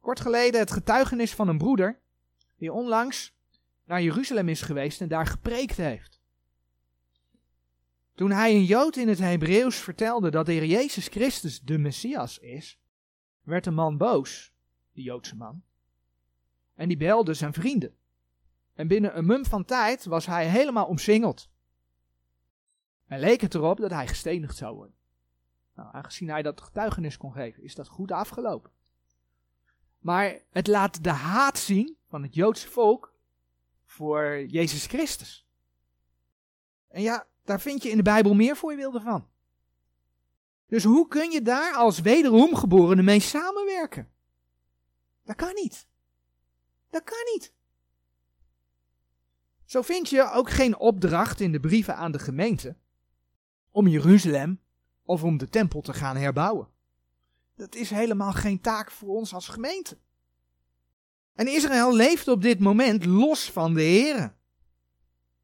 [0.00, 2.00] kort geleden het getuigenis van een broeder
[2.56, 3.34] die onlangs
[3.84, 6.19] naar Jeruzalem is geweest en daar gepreekt heeft.
[8.20, 12.38] Toen hij een Jood in het Hebreeuws vertelde dat de Heer Jezus Christus de Messias
[12.38, 12.78] is,
[13.42, 14.52] werd de man boos,
[14.92, 15.62] die Joodse man,
[16.74, 17.96] en die belde zijn vrienden.
[18.74, 21.50] En binnen een mum van tijd was hij helemaal omsingeld.
[23.06, 24.96] En leek het erop dat hij gestenigd zou worden.
[25.74, 28.70] Nou, aangezien hij dat getuigenis kon geven, is dat goed afgelopen.
[29.98, 33.14] Maar het laat de haat zien van het Joodse volk
[33.84, 35.46] voor Jezus Christus.
[36.88, 39.28] En ja, daar vind je in de Bijbel meer voorbeelden van.
[40.66, 44.08] Dus hoe kun je daar als wederomgeborene mee samenwerken?
[45.24, 45.86] Dat kan niet.
[46.90, 47.52] Dat kan niet.
[49.64, 52.76] Zo vind je ook geen opdracht in de brieven aan de gemeente
[53.70, 54.60] om Jeruzalem
[55.02, 56.68] of om de tempel te gaan herbouwen.
[57.56, 59.98] Dat is helemaal geen taak voor ons als gemeente.
[61.34, 64.32] En Israël leeft op dit moment los van de Here.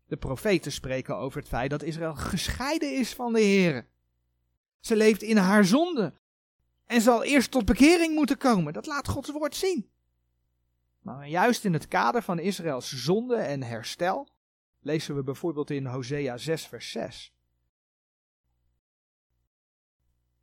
[0.07, 3.87] De profeten spreken over het feit dat Israël gescheiden is van de Here.
[4.81, 6.13] Ze leeft in haar zonde
[6.85, 8.73] en zal eerst tot bekering moeten komen.
[8.73, 9.91] Dat laat Gods woord zien.
[11.01, 14.29] Maar juist in het kader van Israëls zonde en herstel
[14.81, 17.35] lezen we bijvoorbeeld in Hosea 6 vers 6.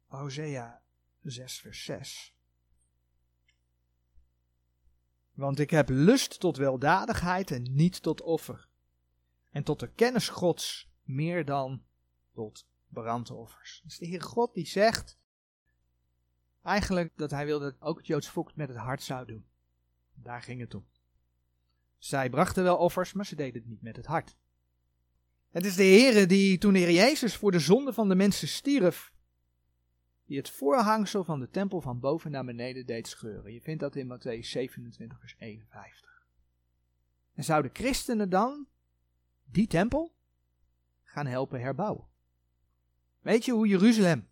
[0.05, 0.81] Hosea
[1.21, 2.35] 6 vers 6.
[5.33, 8.67] Want ik heb lust tot weldadigheid en niet tot offer.
[9.53, 11.83] En tot de kennis Gods meer dan
[12.33, 13.81] tot brandoffers.
[13.83, 15.17] Dus de Heer God die zegt
[16.63, 19.45] eigenlijk dat hij wilde dat ook het Joods volk met het hart zou doen.
[20.13, 20.85] Daar ging het om.
[21.97, 24.35] Zij brachten wel offers, maar ze deden het niet met het hart.
[25.51, 28.47] Het is de Heer die toen de Heer Jezus voor de zonde van de mensen
[28.47, 29.13] stierf,
[30.25, 33.53] die het voorhangsel van de tempel van boven naar beneden deed scheuren.
[33.53, 36.27] Je vindt dat in Matthäus 27, vers 51.
[37.33, 38.67] En zouden christenen dan
[39.53, 40.15] die tempel
[41.03, 42.07] gaan helpen herbouwen?
[43.19, 44.27] Weet je hoe Jeruzalem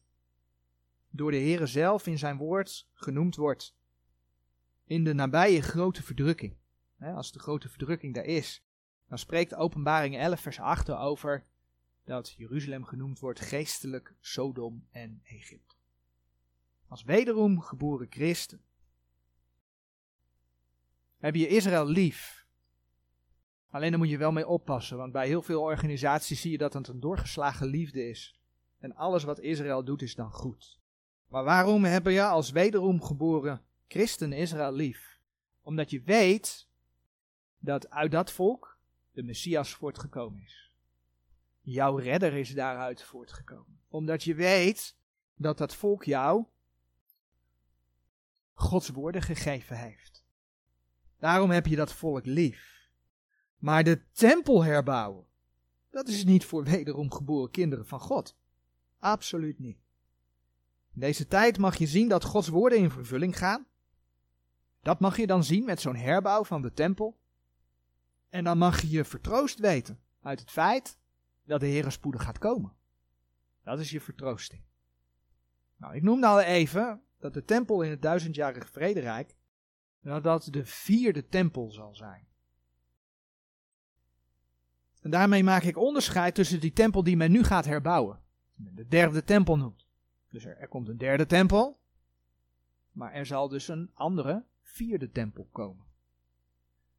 [1.09, 3.75] door de Heere zelf in zijn woord genoemd wordt?
[4.85, 6.55] In de nabije grote verdrukking.
[6.99, 8.63] Als de grote verdrukking daar is,
[9.07, 11.45] dan spreekt Openbaring 11 vers 8 over
[12.03, 15.75] dat Jeruzalem genoemd wordt geestelijk Sodom en Egypte.
[16.87, 18.61] Als wederom geboren christen
[21.17, 22.40] heb je Israël lief.
[23.71, 26.73] Alleen daar moet je wel mee oppassen, want bij heel veel organisaties zie je dat
[26.73, 28.35] het een doorgeslagen liefde is.
[28.79, 30.79] En alles wat Israël doet is dan goed.
[31.27, 35.19] Maar waarom heb je als wederom geboren christen Israël lief?
[35.61, 36.67] Omdat je weet
[37.59, 38.77] dat uit dat volk
[39.11, 40.71] de Messias voortgekomen is.
[41.61, 43.79] Jouw redder is daaruit voortgekomen.
[43.89, 44.95] Omdat je weet
[45.35, 46.45] dat dat volk jou
[48.53, 50.23] Gods woorden gegeven heeft.
[51.19, 52.70] Daarom heb je dat volk lief.
[53.61, 55.25] Maar de tempel herbouwen,
[55.89, 58.37] dat is niet voor wederom geboren kinderen van God.
[58.99, 59.77] Absoluut niet.
[60.93, 63.65] In deze tijd mag je zien dat Gods woorden in vervulling gaan.
[64.81, 67.19] Dat mag je dan zien met zo'n herbouw van de tempel.
[68.29, 70.97] En dan mag je je vertroost weten uit het feit
[71.43, 72.73] dat de Heer spoedig gaat komen.
[73.63, 74.63] Dat is je vertroosting.
[75.75, 79.35] Nou, ik noemde al even dat de tempel in het duizendjarige vrederijk,
[80.01, 82.29] dat de vierde tempel zal zijn.
[85.01, 88.19] En daarmee maak ik onderscheid tussen die tempel die men nu gaat herbouwen.
[88.55, 89.85] De derde tempel noemt.
[90.29, 91.79] Dus er, er komt een derde tempel.
[92.91, 95.85] Maar er zal dus een andere vierde tempel komen.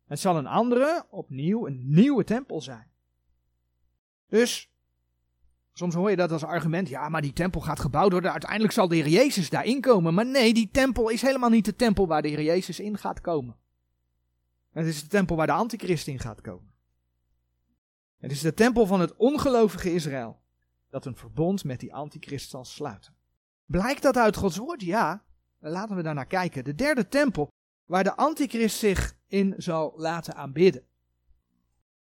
[0.07, 2.91] Het zal een andere, opnieuw een nieuwe tempel zijn.
[4.29, 4.71] Dus,
[5.73, 8.89] soms hoor je dat als argument, ja, maar die tempel gaat gebouwd worden, uiteindelijk zal
[8.89, 10.15] de Heer Jezus daarin komen.
[10.15, 13.21] Maar nee, die tempel is helemaal niet de tempel waar de Heer Jezus in gaat
[13.21, 13.57] komen.
[14.73, 16.72] Het is de tempel waar de antichrist in gaat komen.
[18.23, 20.41] Het is de tempel van het ongelovige Israël
[20.91, 23.15] dat een verbond met die antichrist zal sluiten.
[23.67, 24.83] Blijkt dat uit Gods woord?
[24.83, 25.25] Ja.
[25.59, 26.65] Laten we daar naar kijken.
[26.65, 27.53] De derde tempel,
[27.85, 30.87] waar de antichrist zich in zal laten aanbidden,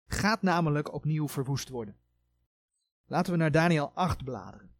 [0.07, 1.97] gaat namelijk opnieuw verwoest worden.
[3.05, 4.71] Laten we naar Daniel 8 bladeren.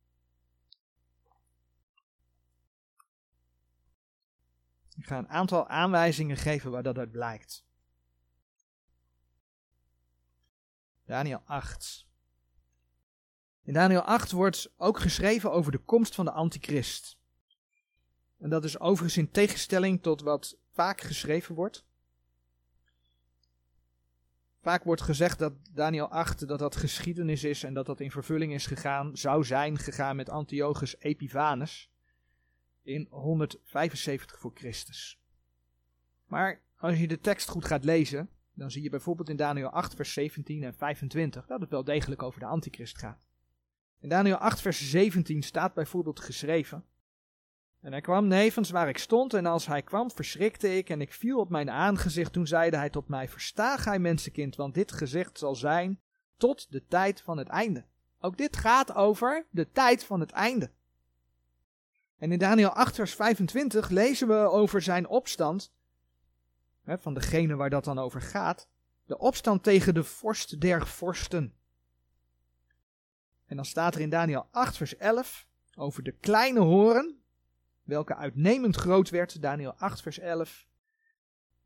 [4.96, 7.66] Ik ga een aantal aanwijzingen geven waar dat uit blijkt.
[11.06, 12.08] Daniel 8.
[13.64, 17.18] In Daniel 8 wordt ook geschreven over de komst van de antichrist.
[18.40, 21.86] En dat is overigens in tegenstelling tot wat vaak geschreven wordt.
[24.62, 28.54] Vaak wordt gezegd dat Daniel 8 dat dat geschiedenis is en dat dat in vervulling
[28.54, 31.92] is gegaan, zou zijn gegaan met Antiochus Epiphanes
[32.82, 35.20] in 175 voor Christus.
[36.26, 39.96] Maar als je de tekst goed gaat lezen, dan zie je bijvoorbeeld in Daniel 8
[39.96, 43.20] vers 17 en 25 dat het wel degelijk over de antichrist gaat.
[44.00, 46.86] In Daniel 8 vers 17 staat bijvoorbeeld geschreven
[47.84, 51.14] en hij kwam nevens waar ik stond, en als hij kwam, verschrikte ik, en ik
[51.14, 52.34] viel op mijn aangezicht.
[52.34, 56.00] Toen zeide hij tot mij: Versta gij, mensenkind, want dit gezicht zal zijn
[56.38, 57.86] tot de tijd van het einde.
[58.20, 60.72] Ook dit gaat over de tijd van het einde.
[62.18, 65.74] En in Daniel 8, vers 25 lezen we over zijn opstand,
[66.84, 68.68] hè, van degene waar dat dan over gaat,
[69.06, 71.54] de opstand tegen de vorst der vorsten.
[73.46, 77.22] En dan staat er in Daniel 8, vers 11 over de kleine horen,
[77.84, 80.68] welke uitnemend groot werd, Daniel 8, vers 11,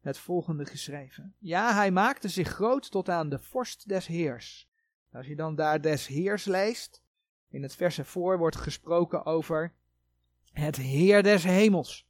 [0.01, 1.35] het volgende geschreven.
[1.39, 4.69] Ja, hij maakte zich groot tot aan de vorst des heers.
[5.11, 7.03] Als je dan daar des heers leest,
[7.49, 9.73] in het vers ervoor wordt gesproken over
[10.51, 12.06] het heer des hemels.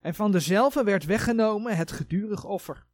[0.00, 2.86] En van dezelfde werd weggenomen het gedurig offer.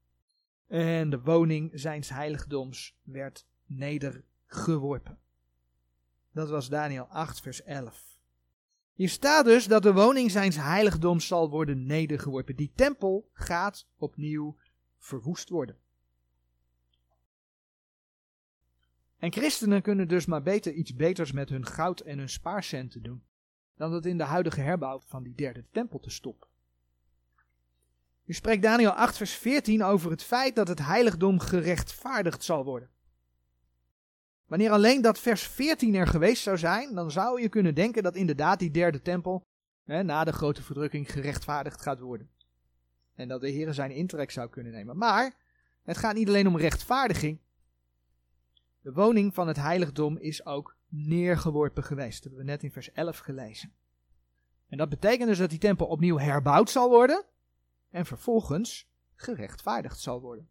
[0.66, 5.18] En de woning zijns heiligdoms werd nedergeworpen.
[6.32, 8.18] Dat was Daniel 8, vers 11.
[8.94, 12.56] Hier staat dus dat de woning zijns heiligdoms zal worden nedergeworpen.
[12.56, 14.56] Die tempel gaat opnieuw
[14.98, 15.76] verwoest worden.
[19.18, 23.24] En christenen kunnen dus maar beter iets beters met hun goud en hun spaarcenten doen,
[23.76, 26.48] dan het in de huidige herbouw van die derde tempel te stoppen.
[28.26, 32.90] Nu spreekt Daniel 8 vers 14 over het feit dat het heiligdom gerechtvaardigd zal worden.
[34.46, 38.16] Wanneer alleen dat vers 14 er geweest zou zijn, dan zou je kunnen denken dat
[38.16, 39.46] inderdaad die derde tempel
[39.84, 42.30] hè, na de grote verdrukking gerechtvaardigd gaat worden.
[43.14, 44.96] En dat de Heer zijn intrek zou kunnen nemen.
[44.96, 45.36] Maar
[45.82, 47.40] het gaat niet alleen om rechtvaardiging.
[48.80, 52.22] De woning van het heiligdom is ook neergeworpen geweest.
[52.22, 53.72] Dat hebben we net in vers 11 gelezen.
[54.68, 57.24] En dat betekent dus dat die tempel opnieuw herbouwd zal worden
[57.96, 60.48] en vervolgens gerechtvaardigd zal worden.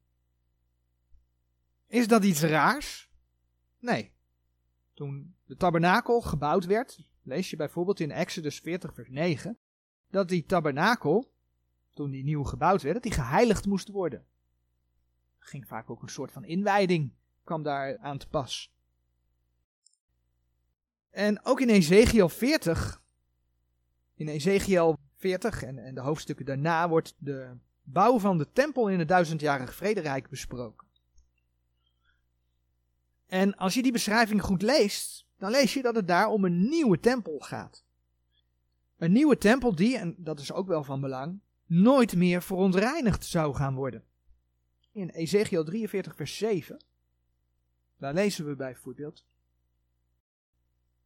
[1.87, 3.09] Is dat iets raars?
[3.79, 4.13] Nee.
[4.93, 9.57] Toen de tabernakel gebouwd werd, lees je bijvoorbeeld in Exodus 40 vers 9,
[10.09, 11.31] dat die tabernakel,
[11.93, 14.25] toen die nieuw gebouwd werd, dat die geheiligd moest worden.
[15.39, 18.73] Er ging vaak ook een soort van inwijding, kwam daar aan te pas.
[21.09, 23.01] En ook in Ezekiel 40,
[24.13, 24.94] in Ezekiel
[25.25, 29.75] 40 en, en de hoofdstukken daarna wordt de bouw van de tempel in het duizendjarig
[29.75, 30.87] vrederijk besproken.
[33.27, 36.69] En als je die beschrijving goed leest, dan lees je dat het daar om een
[36.69, 37.83] nieuwe tempel gaat.
[38.97, 43.55] Een nieuwe tempel die, en dat is ook wel van belang, nooit meer verontreinigd zou
[43.55, 44.03] gaan worden.
[44.91, 46.83] In Ezekiel 43, vers 7,
[47.97, 49.25] daar lezen we bijvoorbeeld.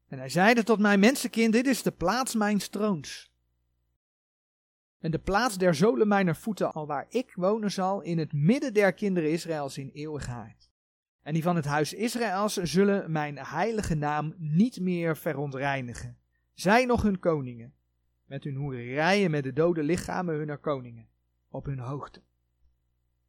[0.07, 3.30] En hij zeide tot mij, mensenkind, dit is de plaats mijn troons.
[5.00, 8.74] En de plaats der zolen mijner voeten, al waar ik wonen zal, in het midden
[8.74, 10.70] der kinderen Israëls in eeuwigheid.
[11.22, 16.18] En die van het huis Israëls zullen mijn heilige naam niet meer verontreinigen.
[16.54, 17.74] Zij nog hun koningen,
[18.26, 21.08] met hun hoererijen met de dode lichamen hunner koningen,
[21.50, 22.22] op hun hoogte.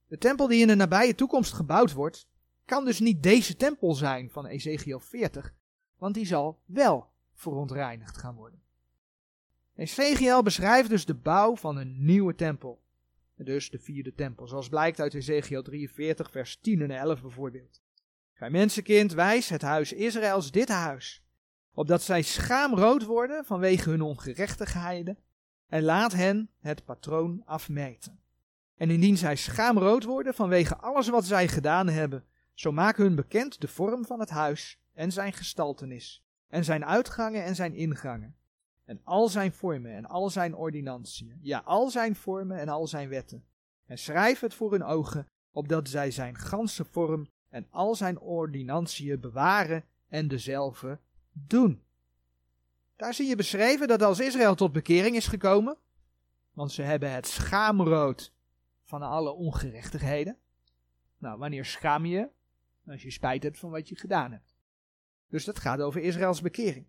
[0.07, 2.29] De tempel die in de nabije toekomst gebouwd wordt,
[2.65, 5.55] kan dus niet deze tempel zijn van Ezekiel 40,
[5.99, 8.63] want die zal wel verontreinigd gaan worden.
[9.81, 12.83] Ezekiel beschrijft dus de bouw van een nieuwe tempel.
[13.37, 17.81] Dus de vierde tempel, zoals blijkt uit Ezekiel 43, vers 10 en 11 bijvoorbeeld.
[18.33, 21.23] Gij mensenkind, wijs het huis Israëls dit huis,
[21.75, 25.19] opdat zij schaamrood worden vanwege hun ongerechtigheden,
[25.69, 28.21] en laat hen het patroon afmeten.
[28.77, 32.25] En indien zij schaamrood worden vanwege alles wat zij gedaan hebben,
[32.55, 37.45] zo maak hun bekend de vorm van het huis en zijn gestaltenis, en zijn uitgangen
[37.45, 38.35] en zijn ingangen,
[38.91, 43.09] en al zijn vormen en al zijn ordinantiën, ja, al zijn vormen en al zijn
[43.09, 43.45] wetten.
[43.87, 49.21] En schrijf het voor hun ogen, opdat zij zijn ganse vorm en al zijn ordinantiën
[49.21, 50.99] bewaren en dezelfde
[51.33, 51.83] doen.
[52.97, 55.77] Daar zie je beschreven dat als Israël tot bekering is gekomen,
[56.53, 58.33] want ze hebben het schaamrood
[58.85, 60.37] van alle ongerechtigheden.
[61.19, 62.29] Nou, wanneer schaam je?
[62.87, 64.55] Als je spijt hebt van wat je gedaan hebt.
[65.29, 66.87] Dus dat gaat over Israëls bekering.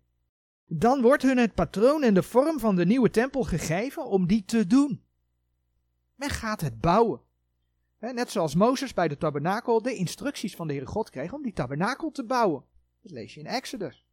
[0.66, 4.44] Dan wordt hun het patroon en de vorm van de nieuwe tempel gegeven om die
[4.44, 5.02] te doen.
[6.14, 7.20] Men gaat het bouwen.
[7.98, 11.52] Net zoals Mozes bij de tabernakel de instructies van de Heere God kreeg om die
[11.52, 12.64] tabernakel te bouwen.
[13.02, 14.06] Dat lees je in Exodus.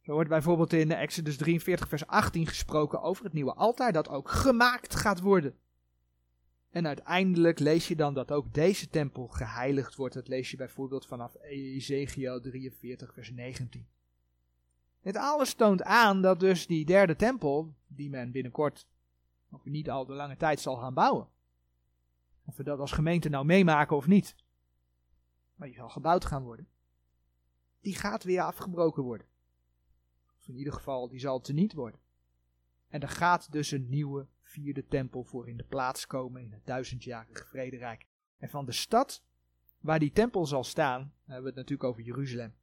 [0.00, 4.30] Zo wordt bijvoorbeeld in Exodus 43, vers 18 gesproken over het nieuwe altaar dat ook
[4.30, 5.56] gemaakt gaat worden.
[6.70, 10.14] En uiteindelijk lees je dan dat ook deze tempel geheiligd wordt.
[10.14, 13.86] Dat lees je bijvoorbeeld vanaf Ezekiel 43, vers 19.
[15.06, 18.86] Dit alles toont aan dat dus die derde tempel, die men binnenkort,
[19.50, 21.28] of niet al de lange tijd zal gaan bouwen.
[22.44, 24.36] Of we dat als gemeente nou meemaken of niet.
[25.54, 26.68] Maar die zal gebouwd gaan worden.
[27.80, 29.26] Die gaat weer afgebroken worden.
[30.38, 32.00] Of in ieder geval, die zal teniet worden.
[32.88, 36.66] En er gaat dus een nieuwe vierde tempel voor in de plaats komen in het
[36.66, 38.06] duizendjarige vrederijk.
[38.38, 39.22] En van de stad
[39.80, 42.54] waar die tempel zal staan, hebben we het natuurlijk over Jeruzalem.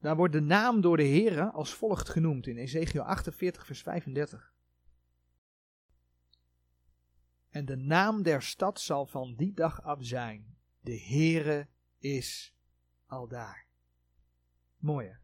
[0.00, 4.54] Daar wordt de naam door de Here als volgt genoemd in Ezekiel 48, vers 35.
[7.50, 10.56] En de naam der stad zal van die dag af zijn.
[10.80, 12.54] De Heere is
[13.06, 13.66] al daar.
[14.76, 15.18] Mooi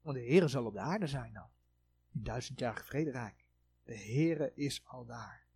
[0.00, 1.48] Want de Heere zal op de aarde zijn dan.
[2.12, 3.48] In duizendjarig vrederijk.
[3.84, 5.46] De Heere is al daar.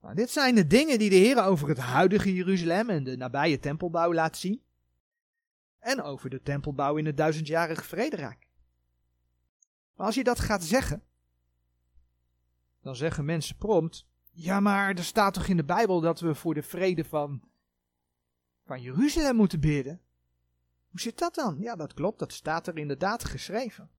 [0.00, 3.58] Nou, dit zijn de dingen die de Heer over het huidige Jeruzalem en de nabije
[3.58, 4.62] tempelbouw laat zien.
[5.78, 8.48] En over de tempelbouw in het duizendjarige vrederijk.
[9.94, 11.02] Maar als je dat gaat zeggen,
[12.82, 16.54] dan zeggen mensen prompt, ja maar er staat toch in de Bijbel dat we voor
[16.54, 17.42] de vrede van,
[18.64, 20.00] van Jeruzalem moeten bidden?
[20.90, 21.56] Hoe zit dat dan?
[21.60, 23.90] Ja, dat klopt, dat staat er inderdaad geschreven.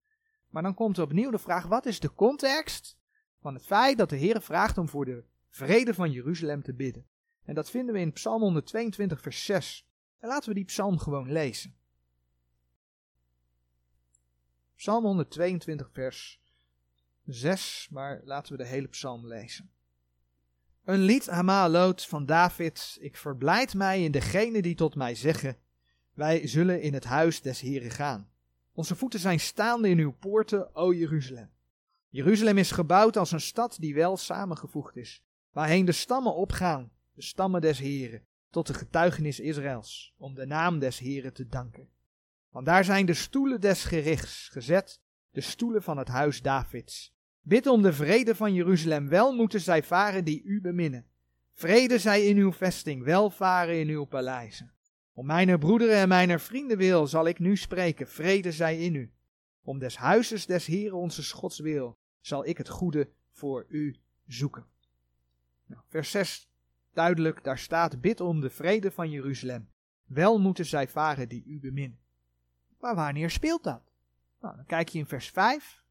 [0.49, 2.97] Maar dan komt er opnieuw de vraag: wat is de context
[3.41, 7.07] van het feit dat de Heer vraagt om voor de vrede van Jeruzalem te bidden?
[7.43, 9.88] En dat vinden we in Psalm 122, vers 6.
[10.19, 11.75] En laten we die psalm gewoon lezen.
[14.75, 16.41] Psalm 122, vers
[17.25, 19.71] 6, maar laten we de hele psalm lezen.
[20.83, 22.97] Een lied Hamaloot van David.
[22.99, 25.57] Ik verblijd mij in degene die tot mij zeggen:
[26.13, 28.29] Wij zullen in het huis des Heren gaan.
[28.73, 31.49] Onze voeten zijn staande in uw poorten, o Jeruzalem.
[32.09, 37.21] Jeruzalem is gebouwd als een stad die wel samengevoegd is, waarheen de stammen opgaan, de
[37.21, 41.89] stammen des Heren, tot de getuigenis Israëls, om de naam des Heren te danken.
[42.49, 47.15] Want daar zijn de stoelen des gerichts gezet, de stoelen van het huis Davids.
[47.41, 51.05] Bid om de vrede van Jeruzalem, wel moeten zij varen die u beminnen.
[51.53, 54.73] Vrede zij in uw vesting, welvaren in uw paleizen.
[55.13, 59.11] Om mijn broederen en mijn vrienden wil zal ik nu spreken, vrede zij in u.
[59.63, 63.95] Om des huizes des Heeren onze Schots wil zal ik het goede voor u
[64.27, 64.65] zoeken.
[65.65, 66.48] Nou, vers 6,
[66.99, 69.69] duidelijk, daar staat, bid om de vrede van Jeruzalem.
[70.05, 71.99] Wel moeten zij varen die u beminnen.
[72.79, 73.81] Maar wanneer speelt dat?
[74.41, 75.83] Nou, dan kijk je in vers 5.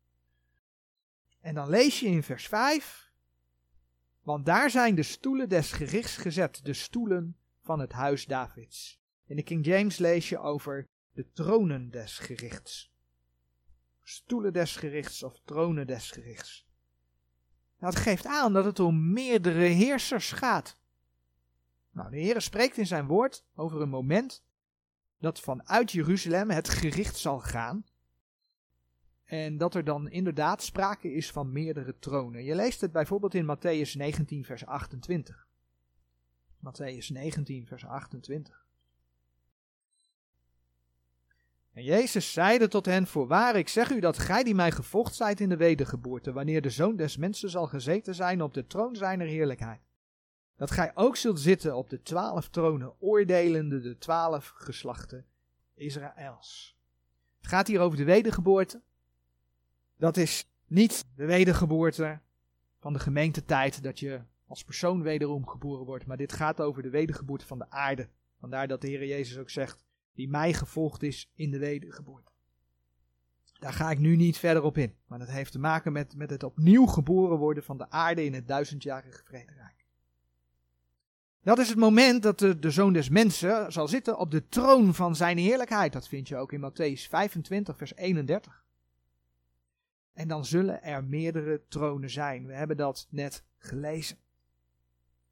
[1.41, 3.13] En dan lees je in vers 5.
[4.23, 9.01] Want daar zijn de stoelen des gerichts gezet, de stoelen van het huis Davids.
[9.27, 12.93] In de King James lees je over de tronen des gerichts.
[14.03, 16.67] Stoelen des gerichts of tronen des gerichts.
[17.79, 20.78] Dat geeft aan dat het om meerdere heersers gaat.
[21.99, 24.43] Nou, de Heer spreekt in zijn woord over een moment
[25.19, 27.85] dat vanuit Jeruzalem het gericht zal gaan.
[29.25, 32.45] En dat er dan inderdaad sprake is van meerdere tronen.
[32.45, 35.47] Je leest het bijvoorbeeld in Matthäus 19, vers 28.
[36.59, 38.67] Matthäus 19, vers 28.
[41.73, 45.41] En Jezus zeide tot hen, voorwaar, ik zeg u dat gij die mij gevolgd zijt
[45.41, 49.27] in de wedergeboorte, wanneer de Zoon des Mensen zal gezeten zijn op de troon zijner
[49.27, 49.88] heerlijkheid,
[50.59, 55.27] dat gij ook zult zitten op de twaalf tronen, oordelende de twaalf geslachten
[55.75, 56.77] Israëls.
[57.37, 58.83] Het gaat hier over de wedergeboorte.
[59.97, 62.21] Dat is niet de wedergeboorte
[62.79, 66.91] van de gemeentetijd, dat je als persoon wederom geboren wordt, maar dit gaat over de
[66.91, 68.09] wedergeboorte van de aarde.
[68.39, 72.31] Vandaar dat de Heer Jezus ook zegt, die mij gevolgd is in de wedergeboorte.
[73.59, 76.31] Daar ga ik nu niet verder op in, maar dat heeft te maken met, met
[76.31, 79.87] het opnieuw geboren worden van de aarde in het duizendjarige vrederijk.
[81.49, 84.95] Dat is het moment dat de, de Zoon des Mensen zal zitten op de troon
[84.95, 85.93] van zijn heerlijkheid.
[85.93, 88.65] Dat vind je ook in Matthäus 25, vers 31.
[90.13, 92.47] En dan zullen er meerdere tronen zijn.
[92.47, 94.17] We hebben dat net gelezen.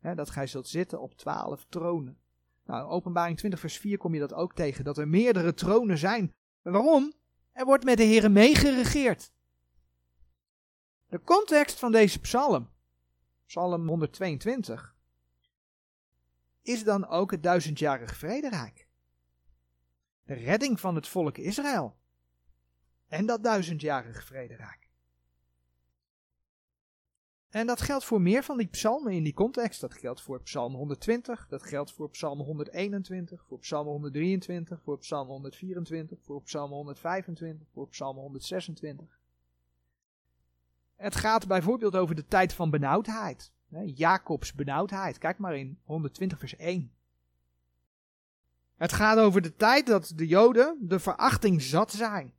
[0.01, 2.19] dat gij zult zitten op twaalf tronen.
[2.65, 6.35] Nou, openbaring 20 vers 4 kom je dat ook tegen, dat er meerdere tronen zijn.
[6.63, 7.13] En waarom?
[7.53, 9.33] Er wordt met de Heeren meegeregeerd.
[11.09, 12.69] De context van deze psalm,
[13.47, 14.96] psalm 122,
[16.67, 18.87] is dan ook het duizendjarig vrederijk.
[20.23, 21.97] De redding van het volk Israël.
[23.09, 24.89] En dat duizendjarig vrederijk.
[27.49, 29.81] En dat geldt voor meer van die psalmen in die context.
[29.81, 35.29] Dat geldt voor psalm 120, dat geldt voor psalm 121, voor psalm 123, voor psalm
[35.29, 39.21] 124, voor psalm 125, voor psalm 126.
[40.97, 43.53] Het gaat bijvoorbeeld over de tijd van benauwdheid.
[43.85, 45.19] Jacobs benauwdheid.
[45.19, 46.91] Kijk maar in 120 vers 1.
[48.77, 52.33] Het gaat over de tijd dat de Joden de verachting zat zijn.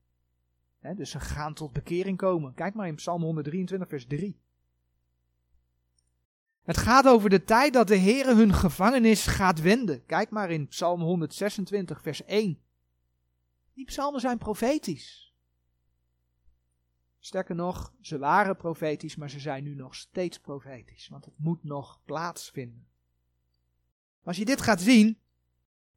[0.96, 2.54] dus ze gaan tot bekering komen.
[2.54, 4.40] Kijk maar in Psalm 123 vers 3.
[6.64, 10.06] Het gaat over de tijd dat de Heere hun gevangenis gaat wenden.
[10.06, 12.60] Kijk maar in Psalm 126, vers 1.
[13.74, 15.27] Die psalmen zijn profetisch.
[17.20, 21.64] Sterker nog, ze waren profetisch, maar ze zijn nu nog steeds profetisch, want het moet
[21.64, 22.88] nog plaatsvinden.
[24.24, 25.20] Als je dit gaat zien,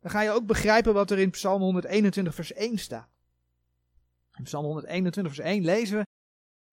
[0.01, 3.09] dan ga je ook begrijpen wat er in Psalm 121, vers 1 staat.
[4.35, 6.07] In Psalm 121, vers 1 lezen we: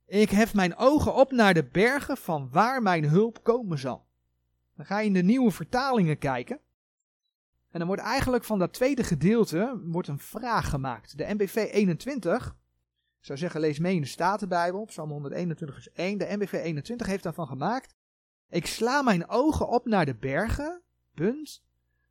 [0.07, 4.07] ik hef mijn ogen op naar de bergen van waar mijn hulp komen zal.
[4.75, 6.59] Dan ga je in de nieuwe vertalingen kijken.
[7.69, 11.17] En dan wordt eigenlijk van dat tweede gedeelte wordt een vraag gemaakt.
[11.17, 12.55] De MBV 21,
[13.19, 16.17] ik zou zeggen lees mee in de Statenbijbel, Psalm 121 vers 1.
[16.17, 17.95] De MBV 21 heeft daarvan gemaakt.
[18.49, 20.81] Ik sla mijn ogen op naar de bergen,
[21.13, 21.63] punt.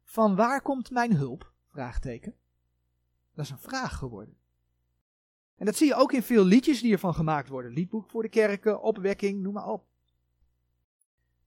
[0.04, 1.52] Van waar komt mijn hulp?
[1.68, 2.34] Vraagteken.
[3.34, 4.36] Dat is een vraag geworden.
[5.56, 7.72] En dat zie je ook in veel liedjes die ervan gemaakt worden.
[7.72, 9.84] Liedboek voor de kerken, opwekking, noem maar op.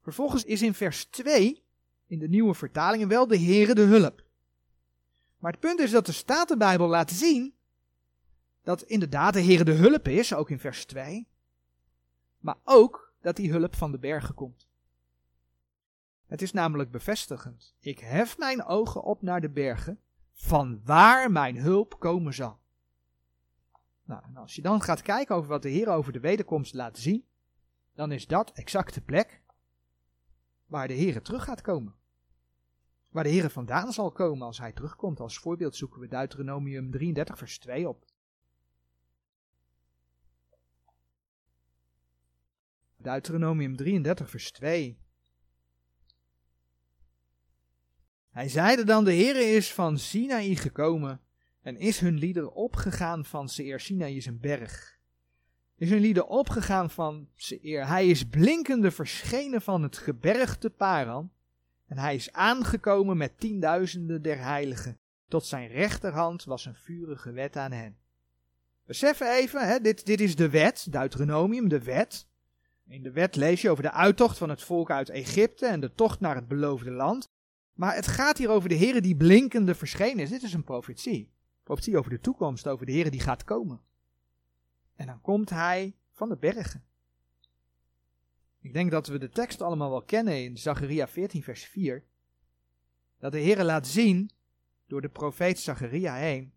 [0.01, 1.64] Vervolgens is in vers 2,
[2.07, 4.24] in de nieuwe vertalingen, wel de Heere de hulp.
[5.38, 7.53] Maar het punt is dat de Statenbijbel laat zien
[8.64, 11.28] dat inderdaad de Heere de hulp is, ook in vers 2.
[12.38, 14.68] Maar ook dat die hulp van de bergen komt.
[16.28, 17.76] Het is namelijk bevestigend.
[17.80, 19.99] Ik hef mijn ogen op naar de bergen,
[20.34, 22.60] van waar mijn hulp komen zal.
[24.03, 26.97] Nou, en als je dan gaat kijken over wat de Heer over de wederkomst laat
[26.97, 27.26] zien,
[27.93, 29.41] dan is dat exact de plek
[30.66, 31.93] waar de Heer terug gaat komen.
[33.10, 35.20] Waar de Heer vandaan zal komen als hij terugkomt.
[35.20, 38.05] Als voorbeeld zoeken we Deuteronomium 33 vers 2 op.
[43.02, 44.97] Deuteronomium 33 vers 2.
[48.30, 51.22] Hij zeide dan, de Heere is van Sinaï gekomen
[51.62, 53.80] en is hun lieder opgegaan van Seir.
[53.80, 55.00] Sinai is een berg.
[55.76, 57.88] Is hun lieder opgegaan van Seir.
[57.88, 61.32] Hij is blinkende verschenen van het gebergte Paran.
[61.88, 64.97] En hij is aangekomen met tienduizenden der heiligen.
[65.28, 67.97] Tot zijn rechterhand was een vurige wet aan hen.
[68.86, 72.28] Besef even, hè, dit, dit is de wet, Deuteronomium, de wet.
[72.89, 75.93] In de wet lees je over de uittocht van het volk uit Egypte en de
[75.93, 77.29] tocht naar het beloofde land.
[77.73, 80.29] Maar het gaat hier over de Heer die blinkende verschenen is.
[80.29, 81.31] Dit is een profetie.
[81.63, 83.81] Profetie over de toekomst, over de Heer die gaat komen.
[84.95, 86.83] En dan komt hij van de bergen.
[88.61, 92.03] Ik denk dat we de tekst allemaal wel kennen in Zacharia 14 vers 4.
[93.19, 94.29] Dat de Heer laat zien,
[94.87, 96.53] door de profeet Zacharia heen,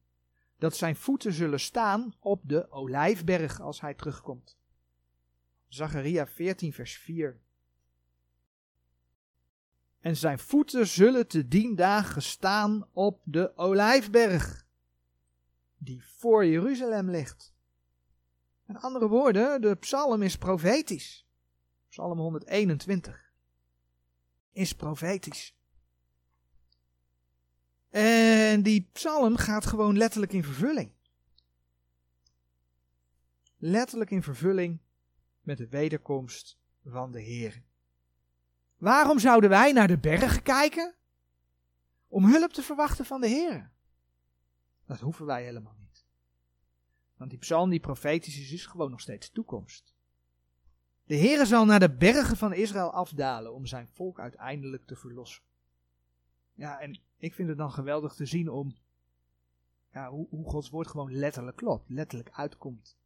[0.59, 4.61] dat zijn voeten zullen staan op de olijfberg als hij terugkomt.
[5.73, 7.41] Zacharia 14 vers 4.
[10.01, 14.67] En zijn voeten zullen te dien dagen staan op de olijfberg
[15.79, 17.55] die voor Jeruzalem ligt.
[18.65, 21.27] Met andere woorden, de psalm is profetisch.
[21.89, 23.33] Psalm 121
[24.51, 25.57] is profetisch.
[27.91, 30.93] En die psalm gaat gewoon letterlijk in vervulling.
[33.57, 34.81] Letterlijk in vervulling
[35.43, 37.63] met de wederkomst van de Heer.
[38.77, 40.95] Waarom zouden wij naar de bergen kijken?
[42.09, 43.71] Om hulp te verwachten van de Heer.
[44.87, 46.05] Dat hoeven wij helemaal niet.
[47.17, 49.95] Want die psalm die profetisch is, is gewoon nog steeds toekomst.
[51.05, 55.43] De Heere zal naar de bergen van Israël afdalen om zijn volk uiteindelijk te verlossen.
[56.55, 58.75] Ja, en ik vind het dan geweldig te zien om
[59.93, 62.97] ja, hoe, hoe Gods woord gewoon letterlijk klopt, letterlijk uitkomt.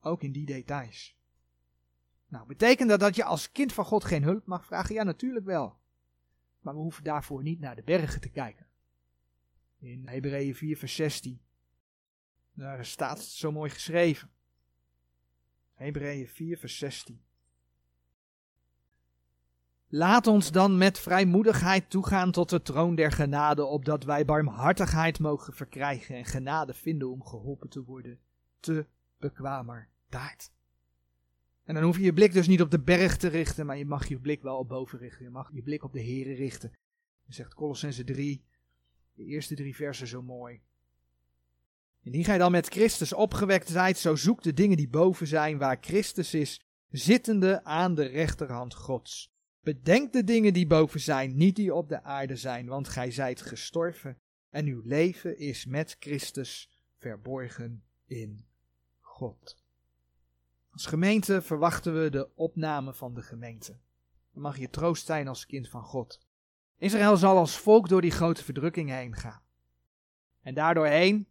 [0.00, 1.16] Ook in die details.
[2.28, 4.94] Nou, betekent dat dat je als kind van God geen hulp mag vragen?
[4.94, 5.76] Ja, natuurlijk wel.
[6.60, 8.66] Maar we hoeven daarvoor niet naar de bergen te kijken.
[9.78, 11.40] In Hebreeën 4, vers 16.
[12.52, 14.30] Daar staat het zo mooi geschreven.
[15.74, 17.20] Hebreeën 4, vers 16.
[19.88, 25.54] Laat ons dan met vrijmoedigheid toegaan tot de troon der genade, opdat wij barmhartigheid mogen
[25.54, 28.18] verkrijgen en genade vinden om geholpen te worden,
[28.60, 28.86] te
[29.18, 30.54] bekwamer daad.
[31.66, 33.84] En dan hoef je je blik dus niet op de berg te richten, maar je
[33.84, 35.24] mag je blik wel op boven richten.
[35.24, 36.72] Je mag je blik op de Here richten.
[37.24, 38.44] Je zegt Colossense 3,
[39.14, 40.60] de eerste drie versen zo mooi.
[42.02, 45.78] Indien gij dan met Christus opgewekt zijt, zo zoek de dingen die boven zijn, waar
[45.80, 46.60] Christus is,
[46.90, 49.34] zittende aan de rechterhand Gods.
[49.60, 53.40] Bedenk de dingen die boven zijn, niet die op de aarde zijn, want gij zijt
[53.42, 54.18] gestorven
[54.50, 58.46] en uw leven is met Christus verborgen in
[59.00, 59.65] God.
[60.76, 63.78] Als gemeente verwachten we de opname van de gemeente.
[64.32, 66.20] Dan mag je troost zijn als kind van God.
[66.76, 69.42] Israël zal als volk door die grote verdrukking heen gaan.
[70.42, 71.28] En daardoorheen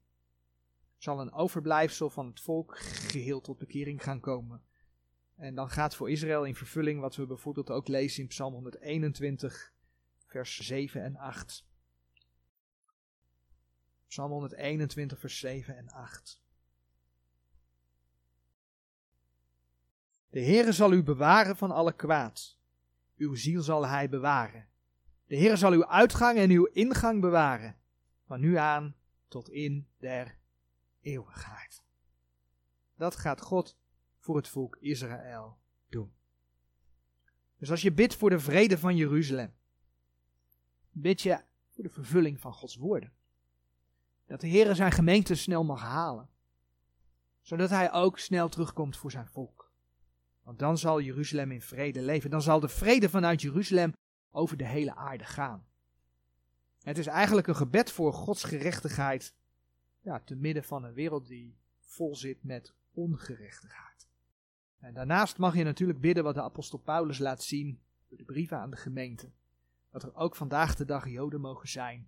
[0.98, 4.64] zal een overblijfsel van het volk geheel tot bekering gaan komen.
[5.36, 9.74] En dan gaat voor Israël in vervulling wat we bijvoorbeeld ook lezen in Psalm 121,
[10.26, 11.66] vers 7 en 8.
[14.08, 16.44] Psalm 121, vers 7 en 8.
[20.36, 22.58] De Heere zal u bewaren van alle kwaad.
[23.18, 24.68] Uw ziel zal hij bewaren.
[25.26, 27.76] De Heere zal uw uitgang en uw ingang bewaren.
[28.26, 28.96] Van nu aan
[29.28, 30.38] tot in der
[31.02, 31.84] eeuwigheid.
[32.96, 33.78] Dat gaat God
[34.20, 35.58] voor het volk Israël
[35.90, 36.14] doen.
[37.58, 39.54] Dus als je bidt voor de vrede van Jeruzalem,
[40.92, 43.14] bid je voor de vervulling van Gods woorden.
[44.26, 46.30] Dat de Heer zijn gemeente snel mag halen,
[47.42, 49.55] zodat hij ook snel terugkomt voor zijn volk.
[50.46, 52.30] Want dan zal Jeruzalem in vrede leven.
[52.30, 53.94] Dan zal de vrede vanuit Jeruzalem
[54.32, 55.66] over de hele aarde gaan.
[56.82, 59.34] Het is eigenlijk een gebed voor Gods gerechtigheid
[60.02, 64.08] ja, te midden van een wereld die vol zit met ongerechtigheid.
[64.80, 68.58] En daarnaast mag je natuurlijk bidden wat de apostel Paulus laat zien door de brieven
[68.58, 69.32] aan de gemeente.
[69.90, 72.08] Dat er ook vandaag de dag Joden mogen zijn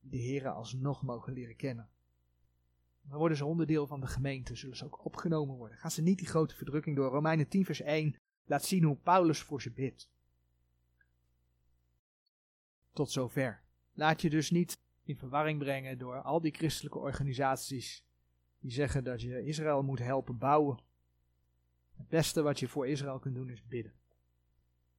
[0.00, 1.88] die de Here alsnog mogen leren kennen.
[3.08, 5.78] Dan worden ze onderdeel van de gemeente, zullen ze ook opgenomen worden.
[5.78, 7.10] Gaan ze niet die grote verdrukking door.
[7.10, 10.10] Romeinen 10 vers 1 laat zien hoe Paulus voor ze bidt.
[12.92, 13.62] Tot zover.
[13.92, 18.04] Laat je dus niet in verwarring brengen door al die christelijke organisaties
[18.60, 20.78] die zeggen dat je Israël moet helpen bouwen.
[21.96, 23.92] Het beste wat je voor Israël kunt doen is bidden.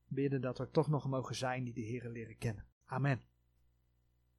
[0.07, 2.65] Bidden dat er toch nog mogen zijn die de Heer leren kennen.
[2.85, 3.21] Amen.